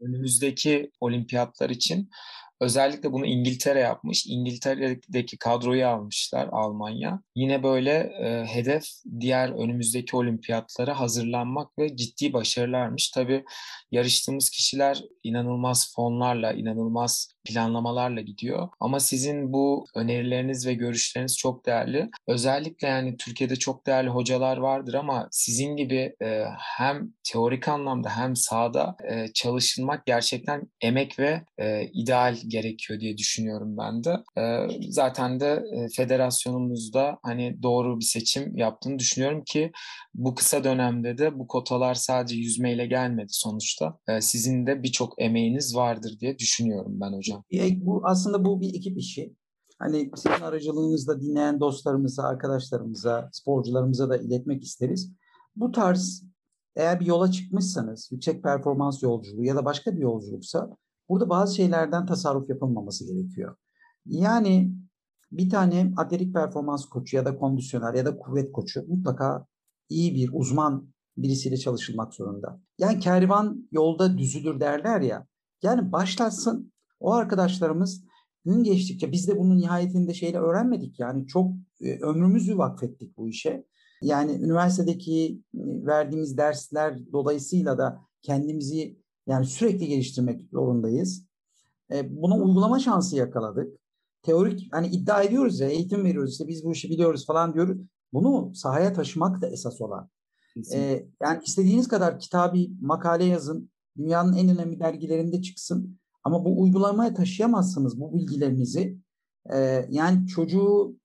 [0.00, 2.10] önümüzdeki olimpiyatlar için
[2.62, 4.26] Özellikle bunu İngiltere yapmış.
[4.26, 7.22] İngiltere'deki kadroyu almışlar Almanya.
[7.36, 8.84] Yine böyle e, hedef
[9.20, 13.10] diğer önümüzdeki olimpiyatlara hazırlanmak ve ciddi başarılarmış.
[13.10, 13.44] Tabii
[13.90, 18.68] yarıştığımız kişiler inanılmaz fonlarla, inanılmaz planlamalarla gidiyor.
[18.80, 22.10] Ama sizin bu önerileriniz ve görüşleriniz çok değerli.
[22.28, 28.36] Özellikle yani Türkiye'de çok değerli hocalar vardır ama sizin gibi e, hem teorik anlamda hem
[28.36, 34.16] sahada e, çalışılmak gerçekten emek ve e, ideal gerekiyor diye düşünüyorum ben de.
[34.38, 39.72] E, zaten de e, federasyonumuzda hani doğru bir seçim yaptığını düşünüyorum ki
[40.14, 43.98] bu kısa dönemde de bu kotalar sadece yüzmeyle gelmedi sonuçta.
[44.08, 47.86] E, sizin de birçok emeğiniz vardır diye düşünüyorum ben hocam hocam.
[47.86, 49.36] Bu aslında bu bir ekip işi.
[49.78, 55.12] Hani sizin aracılığınızda dinleyen dostlarımıza, arkadaşlarımıza, sporcularımıza da iletmek isteriz.
[55.56, 56.24] Bu tarz
[56.76, 60.76] eğer bir yola çıkmışsanız, yüksek performans yolculuğu ya da başka bir yolculuksa
[61.08, 63.56] burada bazı şeylerden tasarruf yapılmaması gerekiyor.
[64.06, 64.72] Yani
[65.32, 69.46] bir tane atletik performans koçu ya da kondisyoner ya da kuvvet koçu mutlaka
[69.88, 72.60] iyi bir uzman birisiyle çalışılmak zorunda.
[72.78, 75.26] Yani kervan yolda düzülür derler ya.
[75.62, 76.71] Yani başlatsın
[77.02, 78.04] o arkadaşlarımız
[78.44, 81.00] gün geçtikçe biz de bunun nihayetinde şeyle öğrenmedik.
[81.00, 83.64] Yani çok e, ömrümüzü vakfettik bu işe.
[84.02, 91.26] Yani üniversitedeki e, verdiğimiz dersler dolayısıyla da kendimizi yani sürekli geliştirmek zorundayız.
[91.92, 93.78] E, buna uygulama şansı yakaladık.
[94.22, 97.78] Teorik hani iddia ediyoruz ya eğitim veriyoruz işte biz bu işi biliyoruz falan diyoruz.
[98.12, 100.10] Bunu sahaya taşımak da esas olan.
[100.74, 103.70] E, yani istediğiniz kadar kitabi makale yazın.
[103.96, 105.98] Dünyanın en önemli dergilerinde çıksın.
[106.24, 108.98] Ama bu uygulamaya taşıyamazsınız bu bilgilerinizi.
[109.52, 110.96] Ee, yani çocuğu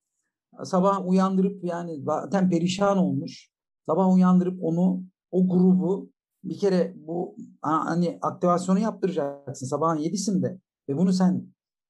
[0.64, 3.50] sabah uyandırıp yani zaten perişan olmuş.
[3.86, 6.10] Sabah uyandırıp onu o grubu
[6.44, 11.48] bir kere bu hani aktivasyonu yaptıracaksın sabahın yedisinde ve bunu sen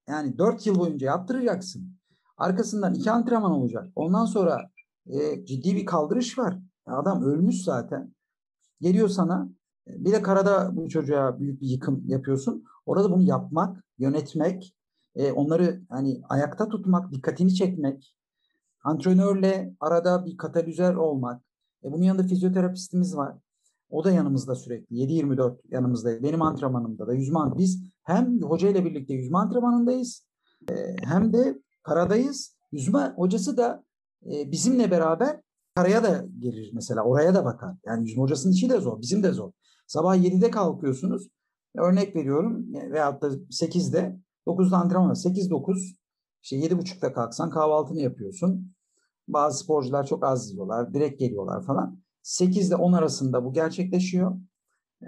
[0.10, 1.98] yani dört yıl boyunca yaptıracaksın.
[2.38, 3.88] Arkasından iki antrenman olacak.
[3.96, 4.70] Ondan sonra
[5.06, 6.60] e, ciddi bir kaldırış var.
[6.86, 8.16] Adam ölmüş zaten.
[8.82, 9.50] Geliyor sana
[9.88, 12.64] bir de karada bu çocuğa büyük bir yıkım yapıyorsun.
[12.88, 14.76] Orada bunu yapmak, yönetmek,
[15.16, 18.16] e, onları hani ayakta tutmak, dikkatini çekmek.
[18.84, 21.42] Antrenörle arada bir katalizör olmak.
[21.84, 23.36] E bunun yanında fizyoterapistimiz var.
[23.90, 24.96] O da yanımızda sürekli.
[24.96, 26.24] 7-24 yanımızda.
[26.24, 30.26] Benim antrenmanımda da yüzme Biz hem hoca ile birlikte yüzme antrenmanındayız
[30.70, 30.74] e,
[31.04, 32.58] hem de karadayız.
[32.72, 33.84] Yüzme hocası da
[34.26, 35.42] e, bizimle beraber
[35.76, 37.04] karaya da gelir mesela.
[37.04, 37.76] Oraya da bakar.
[37.86, 39.02] Yani yüzme hocasının işi de zor.
[39.02, 39.52] Bizim de zor.
[39.88, 41.30] Sabah 7'de kalkıyorsunuz.
[41.76, 45.16] Örnek veriyorum veyahut da 8'de 9'da antrenman var.
[45.16, 45.96] 8-9
[46.44, 48.74] işte 7.30'da kalksan kahvaltını yapıyorsun.
[49.28, 50.94] Bazı sporcular çok az yiyorlar.
[50.94, 52.00] Direkt geliyorlar falan.
[52.24, 54.36] 8 ile 10 arasında bu gerçekleşiyor.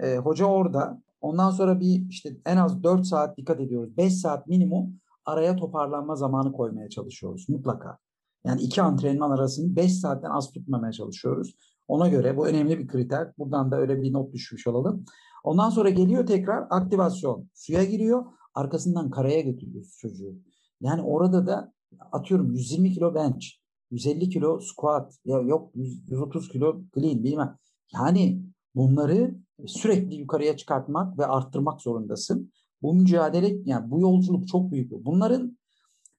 [0.00, 1.02] E, hoca orada.
[1.20, 3.96] Ondan sonra bir işte en az 4 saat dikkat ediyoruz.
[3.96, 7.98] 5 saat minimum araya toparlanma zamanı koymaya çalışıyoruz mutlaka.
[8.44, 11.54] Yani iki antrenman arasını 5 saatten az tutmamaya çalışıyoruz.
[11.88, 13.32] Ona göre bu önemli bir kriter.
[13.38, 15.04] Buradan da öyle bir not düşmüş olalım.
[15.44, 17.48] Ondan sonra geliyor tekrar aktivasyon.
[17.54, 18.24] Suya giriyor.
[18.54, 20.34] Arkasından karaya götürüyoruz çocuğu.
[20.80, 21.72] Yani orada da
[22.12, 23.46] atıyorum 120 kilo bench,
[23.90, 27.56] 150 kilo squat, ya yok 130 kilo clean bilmem.
[27.94, 28.42] Yani
[28.74, 29.34] bunları
[29.66, 32.52] sürekli yukarıya çıkartmak ve arttırmak zorundasın.
[32.82, 34.92] Bu mücadele, yani bu yolculuk çok büyük.
[35.04, 35.58] Bunların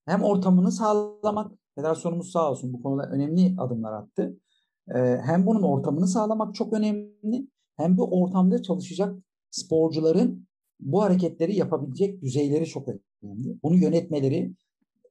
[0.06, 4.38] hem ortamını sağlamak, federasyonumuz sağ olsun bu konuda önemli adımlar attı.
[4.96, 7.48] Ee, hem bunun ortamını sağlamak çok önemli,
[7.82, 9.16] hem bu ortamda çalışacak
[9.52, 10.48] sporcuların
[10.80, 12.88] bu hareketleri yapabilecek düzeyleri çok
[13.24, 13.58] önemli.
[13.64, 14.54] Bunu yönetmeleri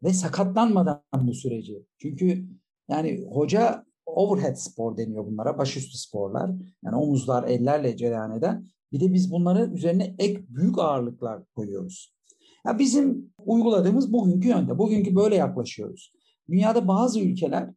[0.03, 1.87] ve sakatlanmadan bu süreci.
[1.99, 2.47] Çünkü
[2.89, 5.59] yani hoca overhead spor deniyor bunlara.
[5.59, 6.51] Başüstü sporlar.
[6.85, 8.67] Yani omuzlar, ellerle cereyan eden.
[8.93, 12.15] Bir de biz bunları üzerine ek büyük ağırlıklar koyuyoruz.
[12.67, 14.79] Ya bizim uyguladığımız bugünkü yöntem.
[14.79, 16.13] Bugünkü böyle yaklaşıyoruz.
[16.49, 17.71] Dünyada bazı ülkeler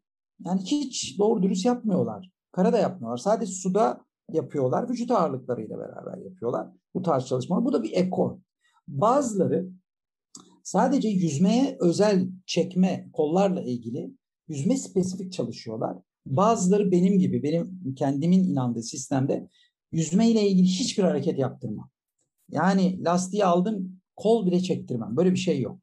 [0.46, 2.30] yani hiç doğru dürüst yapmıyorlar.
[2.52, 3.18] Karada yapmıyorlar.
[3.18, 4.90] Sadece suda yapıyorlar.
[4.90, 7.66] Vücut ağırlıklarıyla beraber yapıyorlar bu tarz çalışmalar.
[7.66, 8.40] Bu da bir ekol.
[8.88, 9.70] Bazıları
[10.64, 14.12] sadece yüzmeye özel çekme kollarla ilgili
[14.48, 15.98] yüzme spesifik çalışıyorlar.
[16.26, 19.50] Bazıları benim gibi, benim kendimin inandığı sistemde
[19.92, 21.90] yüzme ile ilgili hiçbir hareket yaptırmam.
[22.50, 25.18] Yani lastiği aldım, kol bile çektirmem.
[25.18, 25.80] Böyle bir şey yok.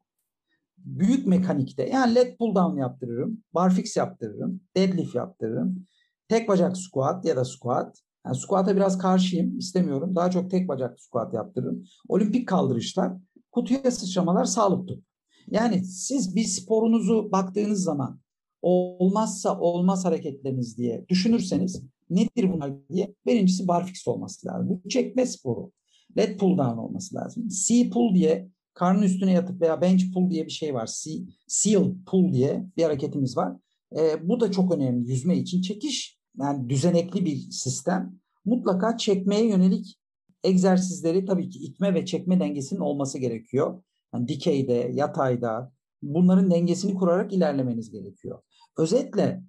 [0.78, 5.86] Büyük mekanikte yani leg pull down yaptırırım, barfix yaptırırım, deadlift yaptırırım.
[6.28, 8.02] Tek bacak squat ya da squat.
[8.26, 10.16] Yani squat'a biraz karşıyım, istemiyorum.
[10.16, 11.84] Daha çok tek bacak squat yaptırırım.
[12.08, 13.12] Olimpik kaldırışlar,
[13.52, 15.04] kutuya sıçramalar, sağlık tut.
[15.50, 18.20] Yani siz bir sporunuzu baktığınız zaman
[18.62, 24.68] olmazsa olmaz hareketleriniz diye düşünürseniz nedir bunlar diye birincisi barfix olması lazım.
[24.68, 25.72] Bu çekme sporu.
[26.16, 27.48] Leg pull down olması lazım.
[27.48, 30.90] C pull diye karnın üstüne yatıp veya bench pull diye bir şey var.
[31.02, 31.10] C,
[31.46, 33.56] seal pull diye bir hareketimiz var.
[33.96, 35.62] E, bu da çok önemli yüzme için.
[35.62, 38.20] Çekiş yani düzenekli bir sistem.
[38.44, 39.98] Mutlaka çekmeye yönelik
[40.44, 43.82] egzersizleri tabii ki itme ve çekme dengesinin olması gerekiyor.
[44.14, 45.72] Yani dikeyde, yatayda
[46.02, 48.42] bunların dengesini kurarak ilerlemeniz gerekiyor.
[48.78, 49.42] Özetle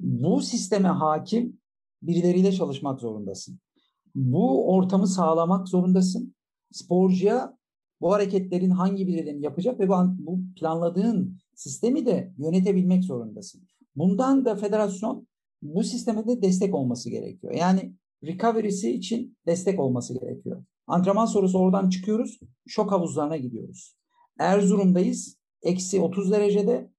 [0.00, 1.58] bu sisteme hakim
[2.02, 3.60] birileriyle çalışmak zorundasın.
[4.14, 6.34] Bu ortamı sağlamak zorundasın.
[6.72, 7.56] Sporcuya
[8.00, 13.62] bu hareketlerin hangi birilerini yapacak ve bu planladığın sistemi de yönetebilmek zorundasın.
[13.96, 15.26] Bundan da federasyon
[15.62, 17.54] bu sisteme de destek olması gerekiyor.
[17.54, 17.94] Yani
[18.24, 20.64] recovery'si için destek olması gerekiyor.
[20.86, 23.96] Antrenman sonrası oradan çıkıyoruz, şok havuzlarına gidiyoruz.
[24.38, 26.90] Erzurum'dayız, eksi 30 derecede.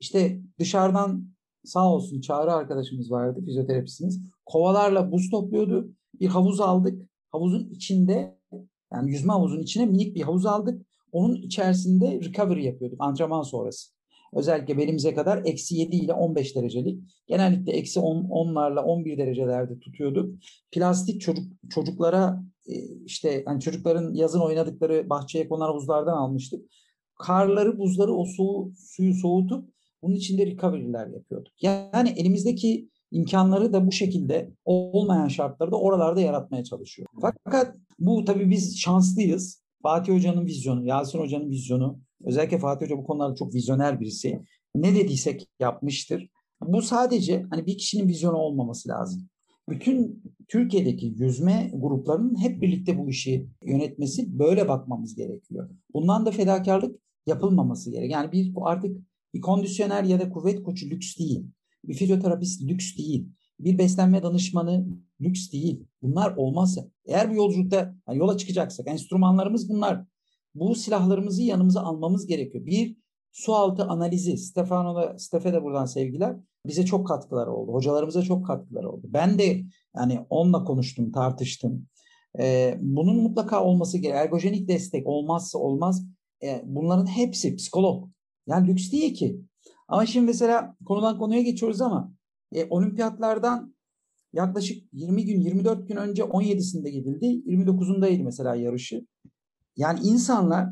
[0.00, 1.30] İşte dışarıdan
[1.64, 4.20] sağ olsun Çağrı arkadaşımız vardı, fizyoterapistimiz.
[4.46, 5.92] Kovalarla buz topluyordu.
[6.20, 7.10] Bir havuz aldık.
[7.30, 8.38] Havuzun içinde,
[8.92, 10.86] yani yüzme havuzun içine minik bir havuz aldık.
[11.12, 13.99] Onun içerisinde recovery yapıyorduk antrenman sonrası.
[14.32, 17.00] Özellikle belimize kadar eksi 7 ile 15 derecelik.
[17.26, 20.34] Genellikle eksi 10, 10'larla 11 derecelerde tutuyorduk.
[20.72, 26.64] Plastik çocuk çocuklara e, işte hani çocukların yazın oynadıkları bahçeye konan havuzlardan almıştık.
[27.18, 29.68] Karları, buzları o soğu, suyu soğutup
[30.02, 31.52] bunun içinde recovery'ler yapıyorduk.
[31.62, 37.08] Yani elimizdeki imkanları da bu şekilde olmayan şartlarda oralarda yaratmaya çalışıyor.
[37.20, 39.60] Fakat bu tabii biz şanslıyız.
[39.82, 44.42] Fatih Hoca'nın vizyonu, Yasin Hoca'nın vizyonu, özellikle Fatih Hoca bu konularda çok vizyoner birisi.
[44.74, 46.28] Ne dediysek yapmıştır.
[46.62, 49.28] Bu sadece hani bir kişinin vizyonu olmaması lazım.
[49.68, 55.70] Bütün Türkiye'deki yüzme gruplarının hep birlikte bu işi yönetmesi böyle bakmamız gerekiyor.
[55.94, 58.10] Bundan da fedakarlık yapılmaması gerek.
[58.10, 58.96] Yani bir artık
[59.34, 61.46] bir kondisyoner ya da kuvvet koçu lüks değil.
[61.84, 63.28] Bir fizyoterapist lüks değil.
[63.60, 64.86] Bir beslenme danışmanı
[65.20, 65.84] lüks değil.
[66.02, 70.06] Bunlar olmazsa eğer bu yolculukta yani yola çıkacaksak enstrümanlarımız bunlar.
[70.54, 72.66] Bu silahlarımızı yanımıza almamız gerekiyor.
[72.66, 72.96] Bir
[73.32, 74.38] su altı analizi.
[74.38, 76.36] Stefano da Stefe de buradan sevgiler.
[76.66, 77.72] Bize çok katkıları oldu.
[77.72, 79.06] Hocalarımıza çok katkıları oldu.
[79.10, 79.62] Ben de
[79.96, 81.86] yani onunla konuştum, tartıştım.
[82.38, 84.24] Ee, bunun mutlaka olması gerekiyor.
[84.24, 86.06] Ergojenik destek olmazsa olmaz.
[86.42, 88.08] Ee, bunların hepsi psikolog.
[88.46, 89.40] Yani lüks değil ki.
[89.88, 92.12] Ama şimdi mesela konudan konuya geçiyoruz ama
[92.54, 93.74] e, olimpiyatlardan
[94.32, 97.26] yaklaşık 20 gün 24 gün önce 17'sinde gidildi.
[97.26, 99.06] 29'undaydı mesela yarışı.
[99.80, 100.68] Yani insanlar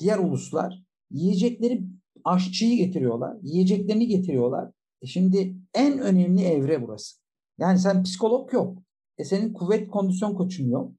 [0.00, 1.84] diğer uluslar yiyecekleri
[2.24, 3.36] aşçıyı getiriyorlar.
[3.42, 4.70] Yiyeceklerini getiriyorlar.
[5.02, 7.16] E şimdi en önemli evre burası.
[7.58, 8.78] Yani sen psikolog yok.
[9.18, 10.92] E senin kuvvet kondisyon koçun yok.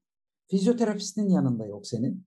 [0.50, 2.26] Fizyoterapistin yanında yok senin.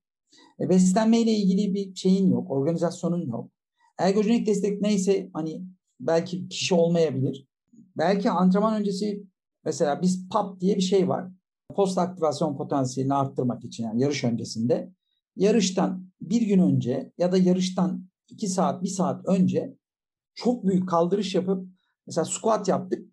[0.59, 2.51] E beslenmeyle ilgili bir şeyin yok.
[2.51, 3.51] Organizasyonun yok.
[3.97, 5.63] Ergojenik destek neyse hani
[5.99, 7.47] belki kişi olmayabilir.
[7.97, 9.23] Belki antrenman öncesi
[9.65, 11.31] mesela biz PAP diye bir şey var.
[11.75, 14.96] Post aktivasyon potansiyelini arttırmak için yani yarış öncesinde.
[15.37, 19.77] Yarıştan bir gün önce ya da yarıştan iki saat, bir saat önce
[20.35, 21.67] çok büyük kaldırış yapıp
[22.07, 23.11] mesela squat yaptık.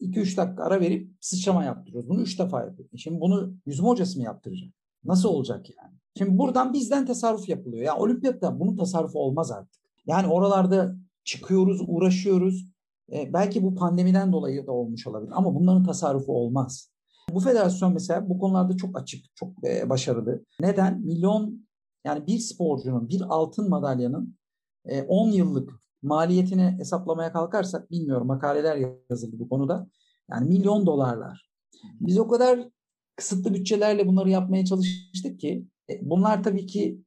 [0.00, 2.08] 2-3 dakika ara verip sıçrama yaptırıyoruz.
[2.08, 3.00] Bunu 3 defa yapıyoruz.
[3.02, 4.70] Şimdi bunu yüzme hocası mı yaptıracak?
[5.04, 5.94] Nasıl olacak yani?
[6.18, 7.82] Şimdi buradan bizden tasarruf yapılıyor.
[7.82, 9.82] Ya yani olimpiyatta bunun tasarrufu olmaz artık.
[10.06, 12.66] Yani oralarda çıkıyoruz, uğraşıyoruz.
[13.12, 16.91] E, belki bu pandemiden dolayı da olmuş olabilir ama bunların tasarrufu olmaz.
[17.34, 20.44] Bu federasyon mesela bu konularda çok açık, çok e, başarılı.
[20.60, 21.00] Neden?
[21.00, 21.66] Milyon
[22.04, 24.36] yani bir sporcunun, bir altın madalyanın
[25.08, 28.76] 10 e, yıllık maliyetini hesaplamaya kalkarsak bilmiyorum makaleler
[29.10, 29.86] yazıldı bu konuda.
[30.30, 31.50] Yani milyon dolarlar.
[32.00, 32.68] Biz o kadar
[33.16, 37.02] kısıtlı bütçelerle bunları yapmaya çalıştık ki e, bunlar tabii ki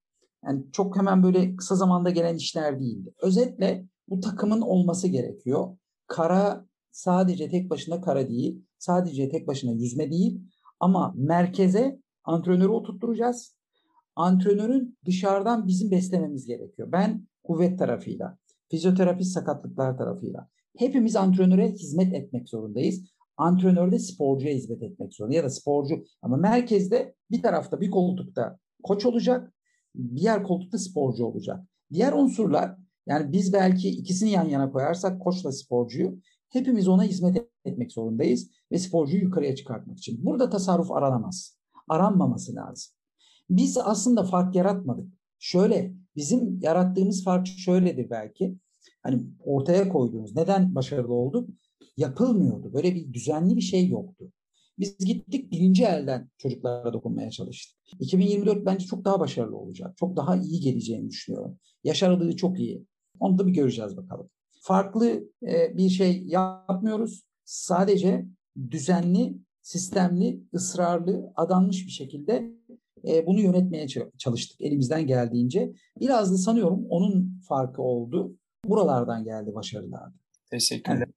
[0.45, 3.13] yani çok hemen böyle kısa zamanda gelen işler değildi.
[3.21, 5.77] Özetle bu takımın olması gerekiyor.
[6.07, 6.65] Kara
[6.95, 10.41] sadece tek başına kara değil, sadece tek başına yüzme değil
[10.79, 13.55] ama merkeze antrenörü oturtturacağız.
[14.15, 16.91] Antrenörün dışarıdan bizim beslememiz gerekiyor.
[16.91, 18.37] Ben kuvvet tarafıyla,
[18.71, 20.49] fizyoterapist sakatlıklar tarafıyla.
[20.77, 23.03] Hepimiz antrenöre hizmet etmek zorundayız.
[23.37, 28.59] Antrenör de sporcuya hizmet etmek zorunda ya da sporcu ama merkezde bir tarafta bir koltukta
[28.83, 29.53] koç olacak,
[30.15, 31.59] diğer koltukta sporcu olacak.
[31.93, 32.75] Diğer unsurlar
[33.07, 36.19] yani biz belki ikisini yan yana koyarsak koçla sporcuyu
[36.49, 40.25] hepimiz ona hizmet etmek zorundayız ve sporcuyu yukarıya çıkartmak için.
[40.25, 41.57] Burada tasarruf aranamaz.
[41.89, 42.93] Aranmaması lazım.
[43.49, 45.07] Biz aslında fark yaratmadık.
[45.39, 48.55] Şöyle bizim yarattığımız fark şöyledir belki.
[49.03, 51.49] Hani ortaya koyduğumuz neden başarılı olduk?
[51.97, 52.73] Yapılmıyordu.
[52.73, 54.31] Böyle bir düzenli bir şey yoktu.
[54.79, 57.77] Biz gittik birinci elden çocuklara dokunmaya çalıştık.
[57.99, 59.97] 2024 bence çok daha başarılı olacak.
[59.97, 61.59] Çok daha iyi geleceğini düşünüyorum.
[61.83, 62.85] Yaş aralığı çok iyi.
[63.19, 64.29] Onu da bir göreceğiz bakalım.
[64.65, 67.23] Farklı e, bir şey yapmıyoruz.
[67.43, 68.25] Sadece
[68.71, 72.51] düzenli, sistemli, ısrarlı, adanmış bir şekilde
[73.07, 73.87] e, bunu yönetmeye
[74.17, 75.73] çalıştık elimizden geldiğince.
[75.99, 78.37] Biraz da sanıyorum onun farkı oldu.
[78.65, 80.11] Buralardan geldi başarılar.
[80.51, 80.97] Teşekkürler.
[80.97, 81.15] Evet.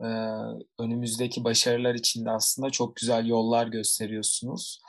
[0.00, 4.80] Ee, önümüzdeki başarılar için de aslında çok güzel yollar gösteriyorsunuz.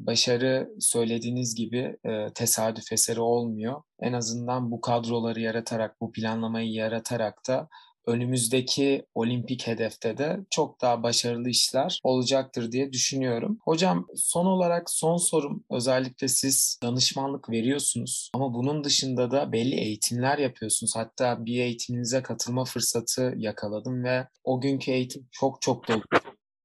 [0.00, 3.82] Başarı söylediğiniz gibi e, tesadüf eseri olmuyor.
[4.00, 7.68] En azından bu kadroları yaratarak, bu planlamayı yaratarak da
[8.08, 13.58] önümüzdeki olimpik hedefte de çok daha başarılı işler olacaktır diye düşünüyorum.
[13.64, 20.38] Hocam son olarak son sorum özellikle siz danışmanlık veriyorsunuz ama bunun dışında da belli eğitimler
[20.38, 20.92] yapıyorsunuz.
[20.96, 26.02] Hatta bir eğitiminize katılma fırsatı yakaladım ve o günkü eğitim çok çok dolu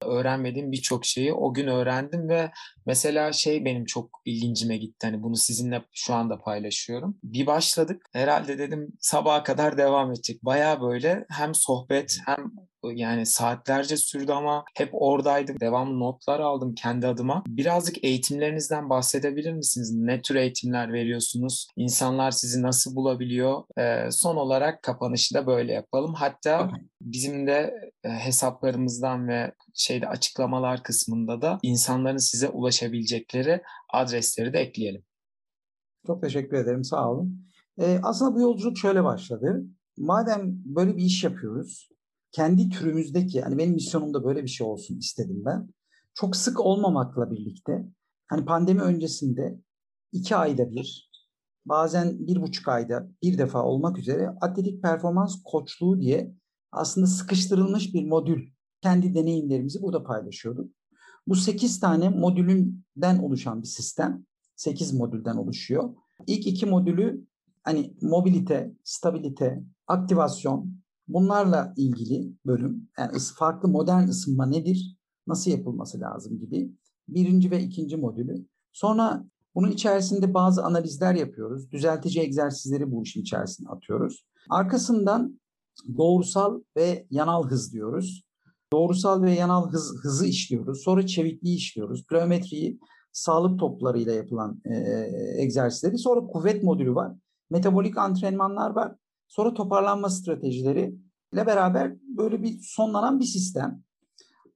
[0.06, 2.52] öğrenmediğim birçok şeyi o gün öğrendim ve
[2.86, 5.08] mesela şey benim çok ilgincime gitti.
[5.08, 7.18] Hani bunu sizinle şu anda paylaşıyorum.
[7.24, 8.06] Bir başladık.
[8.14, 10.44] Herhalde dedim sabaha kadar devam edecek.
[10.44, 12.52] Baya böyle hem sohbet hem
[12.94, 15.60] yani saatlerce sürdü ama hep oradaydım.
[15.60, 17.44] Devamlı notlar aldım kendi adıma.
[17.48, 19.92] Birazcık eğitimlerinizden bahsedebilir misiniz?
[19.94, 21.68] Ne tür eğitimler veriyorsunuz?
[21.76, 23.64] İnsanlar sizi nasıl bulabiliyor?
[23.78, 26.14] Ee, son olarak kapanışı da böyle yapalım.
[26.14, 26.72] Hatta
[27.02, 27.74] bizim de
[28.04, 33.62] hesaplarımızdan ve şeyde açıklamalar kısmında da insanların size ulaşabilecekleri
[33.94, 35.04] adresleri de ekleyelim.
[36.08, 36.84] Çok teşekkür ederim.
[36.84, 37.46] Sağ olun.
[37.82, 39.64] Ee, aslında bu yolculuk şöyle başladı.
[39.98, 41.90] Madem böyle bir iş yapıyoruz,
[42.34, 45.70] kendi türümüzdeki hani benim misyonumda böyle bir şey olsun istedim ben.
[46.14, 47.86] Çok sık olmamakla birlikte
[48.28, 49.60] hani pandemi öncesinde
[50.12, 51.12] iki ayda bir
[51.66, 56.36] bazen bir buçuk ayda bir defa olmak üzere atletik performans koçluğu diye
[56.72, 58.48] aslında sıkıştırılmış bir modül
[58.82, 60.72] kendi deneyimlerimizi burada paylaşıyorduk.
[61.28, 64.26] Bu sekiz tane modülünden oluşan bir sistem.
[64.56, 65.96] sekiz modülden oluşuyor.
[66.28, 67.26] İlk iki modülü
[67.64, 74.98] hani mobilite, stabilite, aktivasyon, Bunlarla ilgili bölüm, yani farklı modern ısınma nedir,
[75.28, 76.72] nasıl yapılması lazım gibi
[77.08, 78.46] birinci ve ikinci modülü.
[78.72, 79.26] Sonra
[79.56, 81.72] bunun içerisinde bazı analizler yapıyoruz.
[81.72, 84.26] Düzeltici egzersizleri bu işin içerisine atıyoruz.
[84.50, 85.40] Arkasından
[85.98, 88.24] doğrusal ve yanal hız diyoruz.
[88.74, 90.84] Doğrusal ve yanal hız, hızı işliyoruz.
[90.84, 92.06] Sonra çevikliği işliyoruz.
[92.08, 92.80] Pliometriyi
[93.12, 94.76] sağlık toplarıyla yapılan e,
[95.38, 95.98] egzersizleri.
[95.98, 97.12] Sonra kuvvet modülü var.
[97.50, 98.96] Metabolik antrenmanlar var.
[99.36, 100.96] Sonra toparlanma stratejileri
[101.34, 103.84] ile beraber böyle bir sonlanan bir sistem.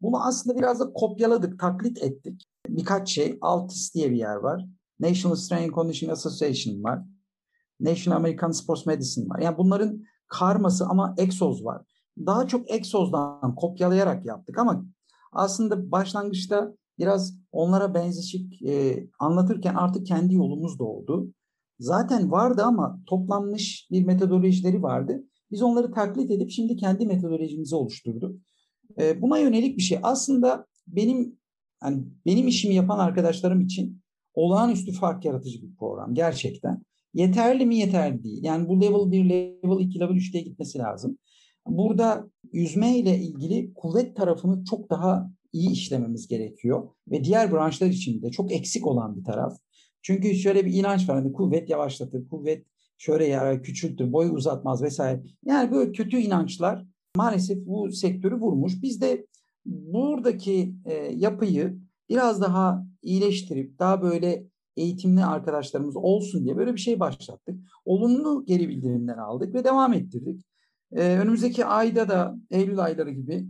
[0.02, 2.44] Bunu aslında biraz da kopyaladık, taklit ettik.
[2.68, 4.66] Birkaç şey, Altis diye bir yer var.
[5.00, 7.00] National Strength Conditioning Association var.
[7.80, 9.40] National American Sports Medicine var.
[9.40, 11.82] Yani bunların karması ama Exos var.
[12.18, 14.86] Daha çok Exos'dan kopyalayarak yaptık ama
[15.32, 21.34] aslında başlangıçta biraz onlara benzeşik e, anlatırken artık kendi yolumuz da oldu.
[21.80, 25.24] Zaten vardı ama toplanmış bir metodolojileri vardı.
[25.52, 28.42] Biz onları taklit edip şimdi kendi metodolojimizi oluşturduk.
[29.00, 30.00] E, buna yönelik bir şey.
[30.04, 31.38] Aslında benim
[31.84, 34.02] yani benim işimi yapan arkadaşlarım için
[34.34, 36.82] olağanüstü fark yaratıcı bir program gerçekten.
[37.14, 38.44] Yeterli mi yeterli değil.
[38.44, 41.18] Yani bu level 1, level 2, level 3 diye gitmesi lazım.
[41.68, 46.90] Burada yüzme ile ilgili kuvvet tarafını çok daha iyi işlememiz gerekiyor.
[47.08, 49.58] Ve diğer branşlar için de çok eksik olan bir taraf.
[50.08, 51.16] Çünkü şöyle bir inanç var.
[51.16, 52.66] Hani kuvvet yavaşlatır, kuvvet
[52.97, 55.24] şöyle yarar, küçültür, boyu uzatmaz vesaire.
[55.45, 56.86] Yani böyle kötü inançlar
[57.16, 58.82] maalesef bu sektörü vurmuş.
[58.82, 59.28] Biz de
[59.66, 61.80] buradaki e, yapıyı
[62.10, 64.47] biraz daha iyileştirip daha böyle
[64.78, 67.60] eğitimli arkadaşlarımız olsun diye böyle bir şey başlattık.
[67.86, 70.45] Olumlu geri bildirimler aldık ve devam ettirdik.
[70.91, 73.47] Ee, önümüzdeki ayda da Eylül ayları gibi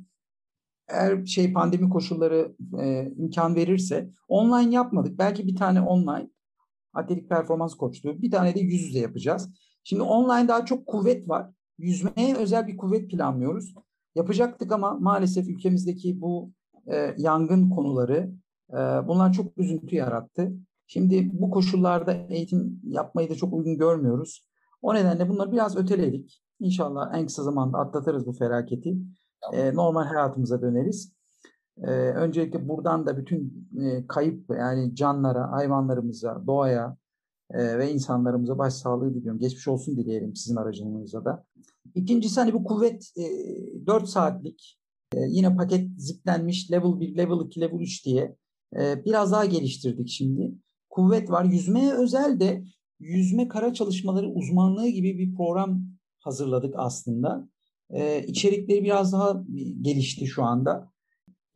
[0.88, 5.20] eğer şey pandemi koşulları e, imkan verirse online yapmadık.
[5.20, 6.30] Belki bir tane online
[6.98, 9.50] atletik performans koçluğu, bir tane de yüz yüze yapacağız.
[9.84, 11.50] Şimdi online daha çok kuvvet var.
[11.78, 13.74] Yüzmeye özel bir kuvvet planlıyoruz.
[14.16, 16.52] Yapacaktık ama maalesef ülkemizdeki bu
[16.88, 18.32] e, yangın konuları
[18.72, 18.78] e,
[19.08, 20.54] bunlar çok üzüntü yarattı.
[20.88, 24.48] Şimdi bu koşullarda eğitim yapmayı da çok uygun görmüyoruz.
[24.82, 26.41] O nedenle bunları biraz öteledik.
[26.60, 28.98] İnşallah en kısa zamanda atlatırız bu felaketi.
[29.54, 31.16] E, normal hayatımıza döneriz.
[31.84, 36.98] E, öncelikle buradan da bütün e, kayıp yani canlara, hayvanlarımıza, doğaya
[37.52, 39.40] e, ve insanlarımıza başsağlığı diliyorum.
[39.40, 41.46] Geçmiş olsun dileyelim sizin aracılığınızla da.
[41.96, 44.80] İkincisi hani bu kuvvet e, 4 saatlik
[45.14, 48.36] e, yine paket ziplenmiş level 1, level 2, level 3 diye
[48.80, 50.52] e, biraz daha geliştirdik şimdi.
[50.90, 51.46] Kuvvet var.
[51.46, 52.64] Yüzmeye özel de
[53.00, 55.82] yüzme kara çalışmaları uzmanlığı gibi bir program
[56.20, 57.50] hazırladık aslında.
[57.90, 59.44] Ee, içerikleri biraz daha
[59.82, 60.92] gelişti şu anda.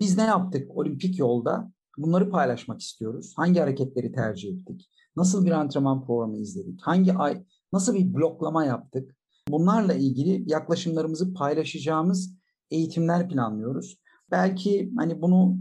[0.01, 1.71] Biz ne yaptık olimpik yolda?
[1.97, 3.33] Bunları paylaşmak istiyoruz.
[3.35, 4.89] Hangi hareketleri tercih ettik?
[5.15, 6.79] Nasıl bir antrenman programı izledik?
[6.81, 9.15] Hangi ay nasıl bir bloklama yaptık?
[9.49, 12.35] Bunlarla ilgili yaklaşımlarımızı paylaşacağımız
[12.71, 13.97] eğitimler planlıyoruz.
[14.31, 15.57] Belki hani bunu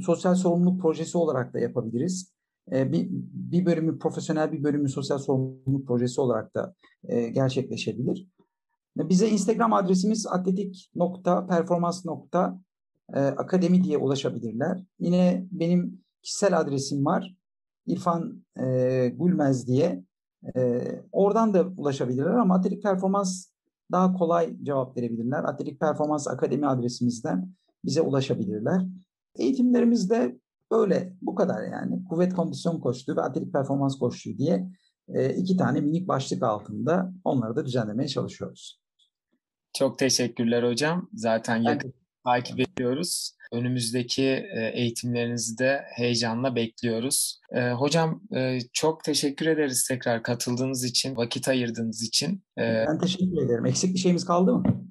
[0.00, 2.32] sosyal sorumluluk projesi olarak da yapabiliriz.
[2.72, 6.74] Bir, bir bölümü profesyonel bir bölümü sosyal sorumluluk projesi olarak da
[7.08, 8.28] gerçekleşebilir.
[8.96, 10.26] Bize Instagram adresimiz
[13.08, 14.82] atletik.performans.akademi diye ulaşabilirler.
[14.98, 17.36] Yine benim kişisel adresim var.
[17.86, 20.04] İrfan e, Gülmez diye.
[20.56, 20.82] E,
[21.12, 23.46] oradan da ulaşabilirler ama Atletik Performans
[23.92, 25.44] daha kolay cevap verebilirler.
[25.44, 27.50] Atletik Performans Akademi adresimizden
[27.84, 28.86] bize ulaşabilirler.
[29.34, 30.38] Eğitimlerimiz de
[30.70, 32.04] böyle bu kadar yani.
[32.04, 34.70] Kuvvet kondisyon koçluğu ve atletik performans koçluğu diye
[35.08, 38.80] e, iki tane minik başlık altında onları da düzenlemeye çalışıyoruz.
[39.74, 41.08] Çok teşekkürler hocam.
[41.14, 41.94] Zaten yakın
[42.26, 43.36] takip ediyoruz.
[43.52, 47.40] Önümüzdeki e, eğitimlerinizi de heyecanla bekliyoruz.
[47.52, 52.42] E, hocam e, çok teşekkür ederiz tekrar katıldığınız için, vakit ayırdığınız için.
[52.56, 53.66] Ben teşekkür ederim.
[53.66, 54.86] Eksik bir şeyimiz kaldı mı?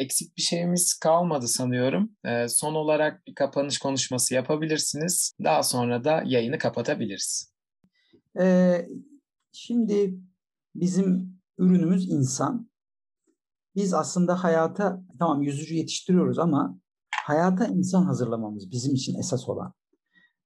[0.00, 2.10] Eksik bir şeyimiz kalmadı sanıyorum.
[2.48, 5.32] Son olarak bir kapanış konuşması yapabilirsiniz.
[5.44, 7.52] Daha sonra da yayını kapatabiliriz.
[9.52, 10.14] Şimdi
[10.74, 12.70] bizim ürünümüz insan
[13.76, 16.78] biz aslında hayata tamam yüzücü yetiştiriyoruz ama
[17.24, 19.72] hayata insan hazırlamamız bizim için esas olan.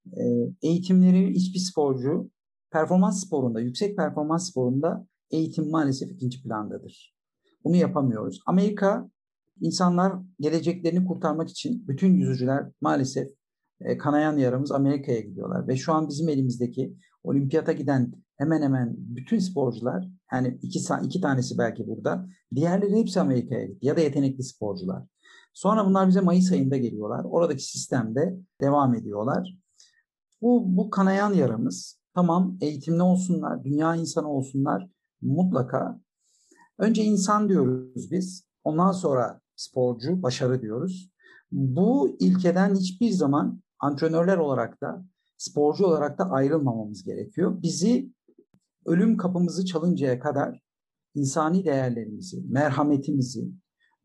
[0.07, 0.23] E,
[0.63, 2.31] eğitimleri hiçbir sporcu
[2.71, 7.15] performans sporunda, yüksek performans sporunda eğitim maalesef ikinci plandadır.
[7.65, 8.41] Bunu yapamıyoruz.
[8.47, 9.11] Amerika
[9.61, 13.29] insanlar geleceklerini kurtarmak için bütün yüzücüler maalesef
[13.81, 15.69] e, kanayan yaramız Amerika'ya gidiyorlar.
[15.69, 21.59] Ve şu an bizim elimizdeki olimpiyata giden hemen hemen bütün sporcular yani iki, iki tanesi
[21.59, 22.27] belki burada.
[22.55, 25.03] Diğerleri hepsi Amerika'ya gitti ya da yetenekli sporcular.
[25.55, 27.25] Sonra bunlar bize Mayıs ayında geliyorlar.
[27.25, 29.59] Oradaki sistemde devam ediyorlar.
[30.43, 32.01] Bu, bu kanayan yaramız.
[32.15, 34.89] Tamam eğitimli olsunlar, dünya insanı olsunlar
[35.23, 36.01] mutlaka.
[36.79, 38.45] Önce insan diyoruz biz.
[38.65, 41.11] Ondan sonra sporcu, başarı diyoruz.
[41.53, 45.05] Bu ilkeden hiçbir zaman antrenörler olarak da
[45.37, 47.63] sporcu olarak da ayrılmamamız gerekiyor.
[47.63, 48.13] Bizi
[48.87, 50.63] ölüm kapımızı çalıncaya kadar
[51.15, 53.53] insani değerlerimizi, merhametimizi,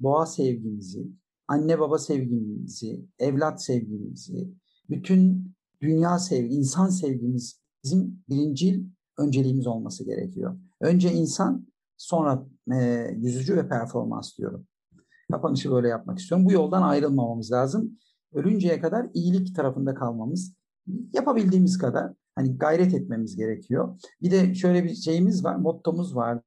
[0.03, 1.07] doğa sevgimizi,
[1.47, 4.53] anne baba sevgimizi, evlat sevgimizi,
[4.89, 5.51] bütün
[5.82, 8.86] dünya sevgi, insan sevgimiz bizim birincil
[9.17, 10.59] önceliğimiz olması gerekiyor.
[10.82, 11.67] Önce insan,
[11.97, 14.67] Sonra e, yüzücü ve performans diyorum.
[15.32, 16.45] Kapanışı böyle yapmak istiyorum.
[16.45, 17.97] Bu yoldan ayrılmamamız lazım.
[18.34, 20.53] Ölünceye kadar iyilik tarafında kalmamız,
[21.13, 23.99] yapabildiğimiz kadar hani gayret etmemiz gerekiyor.
[24.21, 26.43] Bir de şöyle bir şeyimiz var, mottomuz vardı.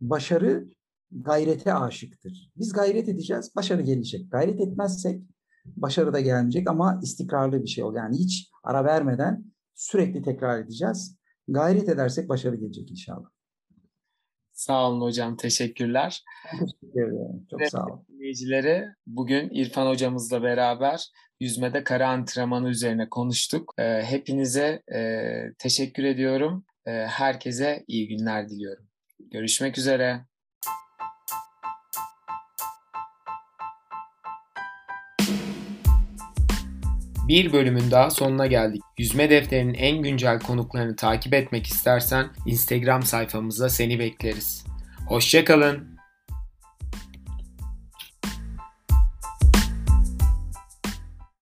[0.00, 0.68] Başarı
[1.10, 2.52] gayrete aşıktır.
[2.56, 4.32] Biz gayret edeceğiz, başarı gelecek.
[4.32, 5.22] Gayret etmezsek
[5.64, 7.94] başarı da gelmeyecek ama istikrarlı bir şey ol.
[7.94, 9.44] Yani hiç ara vermeden
[9.74, 11.16] sürekli tekrar edeceğiz.
[11.48, 13.28] Gayret edersek başarı gelecek inşallah.
[14.52, 16.24] Sağ olun hocam, teşekkürler.
[16.50, 17.46] Teşekkür ederim.
[17.50, 18.06] Çok sağ olun.
[18.08, 21.08] Dinleyicileri bugün İrfan hocamızla beraber
[21.40, 23.74] yüzmede kara antrenmanı üzerine konuştuk.
[23.78, 26.64] Ee, hepinize e, teşekkür ediyorum.
[26.86, 28.84] Ee, herkese iyi günler diliyorum.
[29.30, 30.20] Görüşmek üzere.
[37.32, 38.82] Bir bölümün daha sonuna geldik.
[38.98, 44.64] Yüzme defterinin en güncel konuklarını takip etmek istersen Instagram sayfamızda seni bekleriz.
[45.06, 45.91] Hoşçakalın.